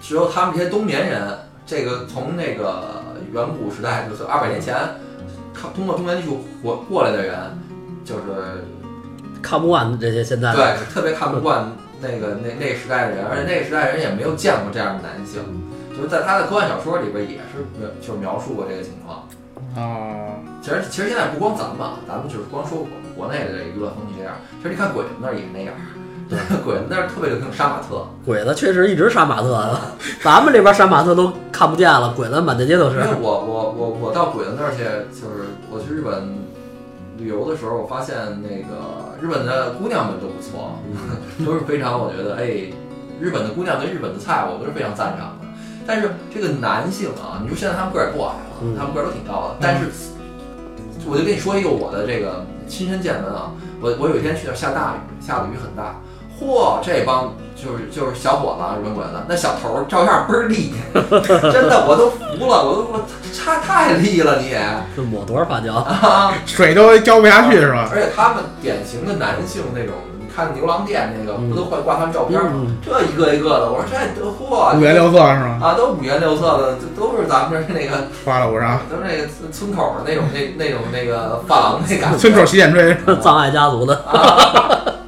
[0.00, 4.76] 只有他们这些冬眠人，这个从那个远古时代，就是二百年前，
[5.54, 7.36] 靠通过冬眠技术活过来的人，
[8.04, 8.64] 就是
[9.40, 11.70] 看不惯这些现在对特别看不惯
[12.00, 15.40] 那个那那时代的人，而且那个时代人也没有见过这样的男性，
[15.96, 19.26] 就是在他的科幻小说里边也是描就是描述过这个情况。
[19.76, 25.72] 啊，其实其实现在不光咱们，咱们就是光说我们国内的这个娱乐风气这样，其实你看鬼子那儿也那样，
[26.28, 28.04] 对，鬼子那儿特别流行杀马特。
[28.24, 29.78] 鬼子确实一直杀马特，
[30.22, 33.02] 咱们这边杀马特都看不见了，鬼子满大街都是因。
[33.02, 34.82] 为我我我我到鬼子那儿去，
[35.14, 36.34] 就是我去日本
[37.18, 40.80] 旅游的时候，我发现那个日本的姑娘们都不错，
[41.46, 42.72] 都是非常我觉得哎，
[43.20, 45.39] 日本的姑娘跟日本的菜我都是非常赞赏的。
[45.90, 49.86] 但是这个男性啊，你说现在他们个儿也不矮了，嗯他们个儿都挺高的，但是
[51.04, 53.50] 我就跟你说一个我的这个亲身见闻啊，
[53.80, 55.96] 我我有一天去那儿下大雨，下的雨很大。
[56.38, 63.04] 嚯，这帮就是就是小伙子啊，日本鬼子，那小头儿照样倍儿立， 真的我都服了，我都我
[63.34, 64.56] 差太立了你
[64.94, 65.74] 这抹多少发胶？
[65.74, 66.32] 啊！
[66.46, 67.90] 水都浇不下去是吧？
[67.92, 72.50] 而且他们典型的男性那种，你看牛郎店那个不都会挂他们照片吗？
[72.54, 75.58] 嗯，这一个一个的，我说这都嚯，五颜六色是吗？
[75.62, 82.18] 啊，都五颜六色的，这都是咱们这儿那个，花了五张，都是那个村口的那种那那种那个发廊那感觉。
[82.18, 84.04] 村口洗剪吹， 葬爱家族的。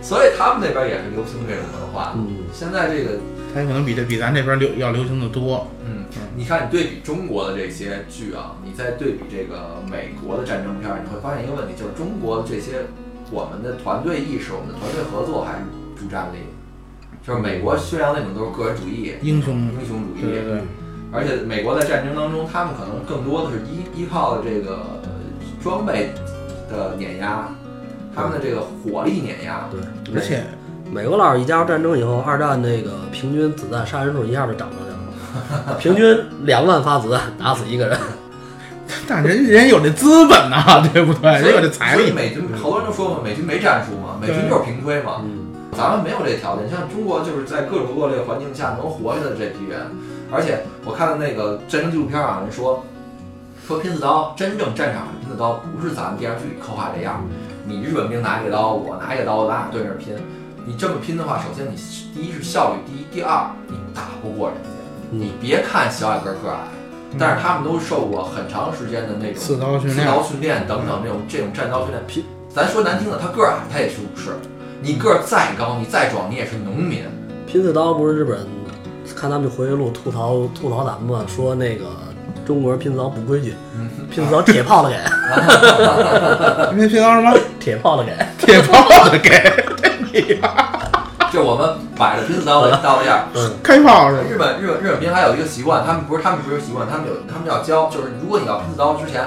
[0.00, 2.12] 所以他们那边也是流行这种文化。
[2.14, 3.18] 嗯，现在这个
[3.52, 5.66] 它有可能比这比咱这边流要流行的多。
[5.84, 6.04] 嗯，
[6.36, 12.86] 你看，你对比中国的这些剧啊，你再对比这个美国的战争片，你会发现一个问题，就是中国的这些
[13.30, 15.64] 我们的团队意识、我们的团队合作还是
[15.98, 16.38] 主战力，
[17.26, 19.54] 就是美国宣扬那种都是个人主义、英雄。
[19.54, 20.62] 英雄主义，对对对，
[21.12, 25.10] 而且美国在战争当中，他们可能更多的是依依靠这个呃
[25.62, 26.12] 装备
[26.70, 27.48] 的碾压，
[28.14, 29.68] 他们的这个火力碾压。
[29.70, 29.80] 对，
[30.14, 30.44] 而且
[30.92, 37.98] 美国佬一加入战争以后，二战那个平均子弹杀人数一下就涨上去了， 平均两万发子弹打死一个人。
[39.08, 41.30] 但人人有这资本呐，对不对？
[41.40, 42.02] 人有这财力。
[42.02, 45.22] 所以美军好多人都说嘛，美军没战术嘛，美军就是平推嘛。
[45.24, 45.46] 嗯，
[45.76, 49.80] 咱们没有这条件，像中国就是在各种恶劣环境下能活下来的这批人，
[50.30, 52.84] 而且我看的那个战争纪录片啊，人说
[53.66, 57.24] 说拼刺刀，真正战场上的拼刺刀不是咱们电视剧里刻画这样，
[57.64, 60.14] 你日本兵拿一个刀，我拿一个刀，咱俩对着拼，
[60.64, 61.76] 你这么拼的话，首先你
[62.14, 64.68] 第一是效率低，第二你打不过人家，
[65.10, 66.60] 嗯你别看小矮个儿个儿矮，
[67.18, 74.30] 但是他们都受过很长时间的那种刺刀训练，刺刀训练等等这种这种战刀训练拼，咱说难听的，他个儿矮，他也是武士。
[74.82, 77.04] 你个儿再高，你再壮，你也是农民。
[77.46, 78.46] 拼刺刀不是日本人
[79.14, 81.86] 看他们回忆录吐槽吐槽咱们嘛，说那个
[82.44, 83.54] 中国人拼刺刀不规矩，
[84.10, 84.96] 拼刺刀铁炮的给，
[86.76, 87.32] 那拼刀什么？
[87.58, 88.12] 铁炮的给。
[88.38, 89.30] 铁炮的给，
[90.12, 90.34] 你
[91.36, 93.24] 就我们摆着拼刺刀的刀的样儿。
[93.34, 94.22] 嗯，开炮是吧？
[94.26, 99.20] 日本日本日本兵还有一个习惯，他们不是他们不是习惯，他们有他们要教，就是如果你要拼刺刀之前，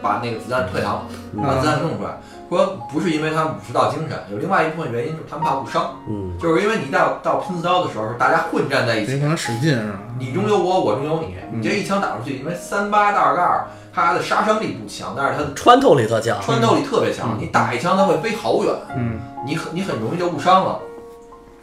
[0.00, 1.02] 把那个子弹退膛，
[1.42, 2.22] 把子弹弄出来。
[2.48, 9.98] 说不是因为他们武士道精神，有另外一部分原因就是他们怕误伤，嗯，就是因为你到到拼刺刀的时候，是大家混战在一起，有可能使劲是吧？
[10.20, 16.40] 你中有我，我中有你，你这一枪打出去，因为三八大盖儿它的杀伤力不强，但是它的穿透力特强。
[16.40, 20.78] 穿透力特别强，嗯你打一枪它会飞好远，嗯，你很你很容易就误伤了。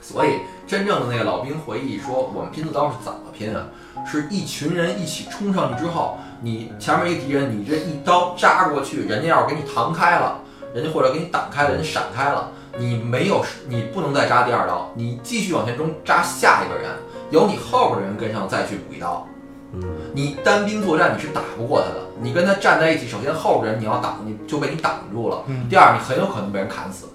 [0.04, 3.66] 所以真正的那个老兵回忆说，我们拼刺刀是怎么拼啊？
[4.06, 10.42] 是一群人一起冲上去之后，你前面一个敌人，你这一刀扎过去，人家要是给你弹开了，
[10.74, 16.92] 人家或者给你挡开了，人家闪开了，你没有你不能再扎第二刀，你继续往前冲扎下一个人，
[17.32, 19.26] 由你后边的人跟上再去补一刀。
[19.72, 19.82] 嗯，
[20.14, 25.44] 你单兵作战你是打不过他的，你跟他站在一起，首先后边人你要挡，你就被你挡住了。
[25.48, 27.08] 嗯第二，你很有可能被人砍死。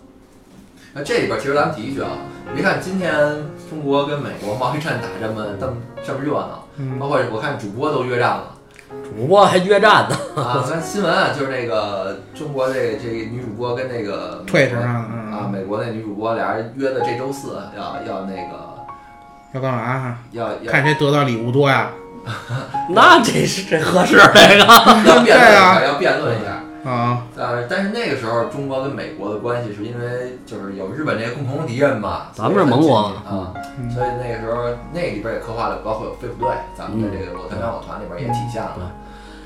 [0.94, 2.08] 那这里边其实咱们提一句啊，
[2.54, 3.12] 别看今天
[3.70, 8.44] 中国跟美国贸易战打这么这么这么热闹，嗯包括我看主播都约战了
[9.04, 10.16] 主播还约战呢。
[10.42, 10.64] 啊。
[10.68, 18.76] 咱新闻啊，就是那个中国这这女主播跟那个退上啊，嗯，美国那女主播俩人约的这周四要要那个
[19.52, 20.18] 要干嘛？
[20.32, 21.90] 要要看谁得到礼物多呀？
[22.90, 24.64] 那这是这合适这个。
[25.06, 26.60] 要辩论一对啊下，要辩论一下。
[26.88, 38.90] 啊，呃，但是那个时候中国跟美国的关系是因为就是有日本这个共同敌人嘛，咱们是盟国啊，嗯所以那个时候那里边也刻画了，包括有飞虎队，咱们的这个我团长我团里边也体现了。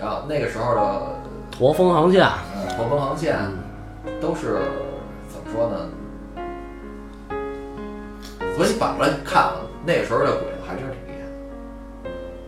[0.00, 1.16] 然后那个时候的
[1.50, 3.36] 驼峰航线，呃驼峰航线
[4.20, 4.58] 都是
[5.28, 5.88] 怎么说呢？
[8.56, 9.54] 所以反过来看啊，
[9.84, 11.11] 那个时候的鬼子还真是挺厉害。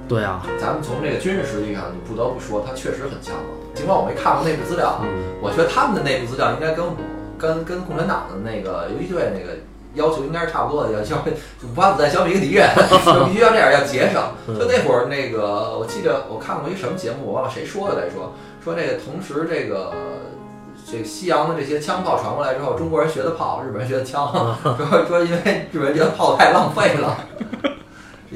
[0.08, 3.42] 对啊，咱们从这个军事实力上，你不得不说他确实很强了。
[3.74, 5.00] 尽管我没看过内部资料
[5.42, 6.92] 我觉得他们的内部资料应该跟我
[7.36, 9.58] 跟跟共产党的那个游击队那个
[9.94, 11.32] 要求应该是差不多的，要消费
[11.62, 12.68] 五发子弹消灭一个敌人，
[13.04, 14.22] 就 必须要这样，要节省。
[14.46, 18.32] 嗯就那会儿那个，我记得我看过一什么节目，我忘了谁说的来说，
[18.62, 19.92] 说这个同时这个。
[20.86, 24.30] 这个西洋的这些枪炮传过来之后，中国人学的炮，日本人学的枪，
[24.62, 27.16] 说说因为日本人觉得炮太浪费了，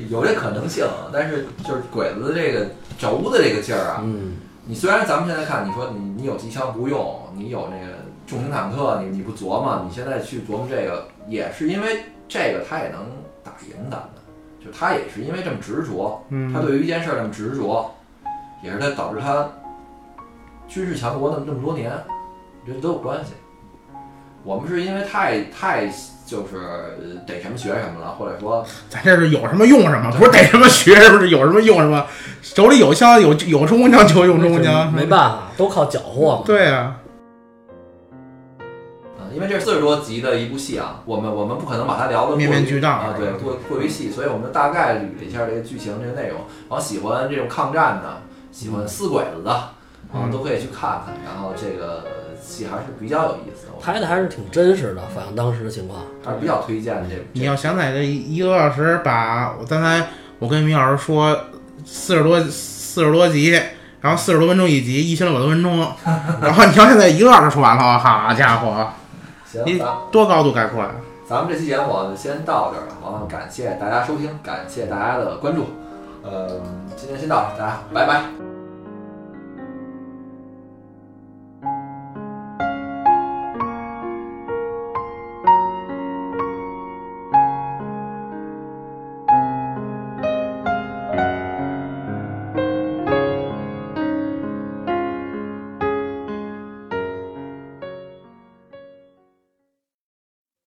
[0.08, 2.66] 有这可能性，但是就是鬼子的这个
[2.98, 7.94] 轴的这个劲儿啊，嗯，你虽然咱们现在看，你说你你有机枪不用，你有那个
[8.26, 13.00] 重型坦克，你你不琢磨，你现在去琢磨这个，也是因为这个他也能
[13.42, 14.08] 打赢咱们，
[14.64, 17.90] 就他也是因为这么执着，嗯他对于一件事儿这么执着，
[18.62, 19.48] 也是他导致他
[20.68, 21.90] 军事强国那么这么多年，
[22.62, 23.32] 我觉得都有关系。
[24.44, 25.86] 我们是因为太太
[26.27, 32.06] 就是呃逮什么学什么了，或者说咱这是有什么用什么，不是逮什么学什么，是有什么用什么。
[32.43, 36.43] 手里有枪，有有冲锋枪就用冲锋枪，没办法，都靠缴获嘛。
[36.47, 36.97] 对啊，
[39.19, 46.39] 嗯，因为这是四十多集的一部戏啊，我们我们不可能把它聊的面面俱到啊，对，过过于细，所以我们就大概捋了一下这个剧情这个内容。
[46.69, 49.74] 然后喜欢这种抗战的，喜欢撕鬼子的，啊，
[50.15, 51.15] 嗯都可以去看看。
[51.24, 52.05] 然后这个
[52.40, 56.00] 戏还是比较有意思拍的还是挺真实的，反映当时的情况。
[56.24, 57.22] 还是比较推荐的这个。
[57.32, 61.36] 你要想在这一个多小时把我刚才我跟米老师说
[61.84, 63.50] 四十多四十多集，
[64.00, 65.78] 然后四十多分钟一集，一千六百多分钟，
[66.42, 68.88] 然后你要现在一个多小时说完了，好家伙，
[69.50, 69.82] 行，你
[70.12, 70.90] 多高度概括呀！
[71.28, 75.66] 咱们这期节目先到这儿了，然后感谢大家收听，感谢大家的关注。
[76.22, 76.48] 呃，
[76.96, 78.57] 今天先到这儿，大家拜拜。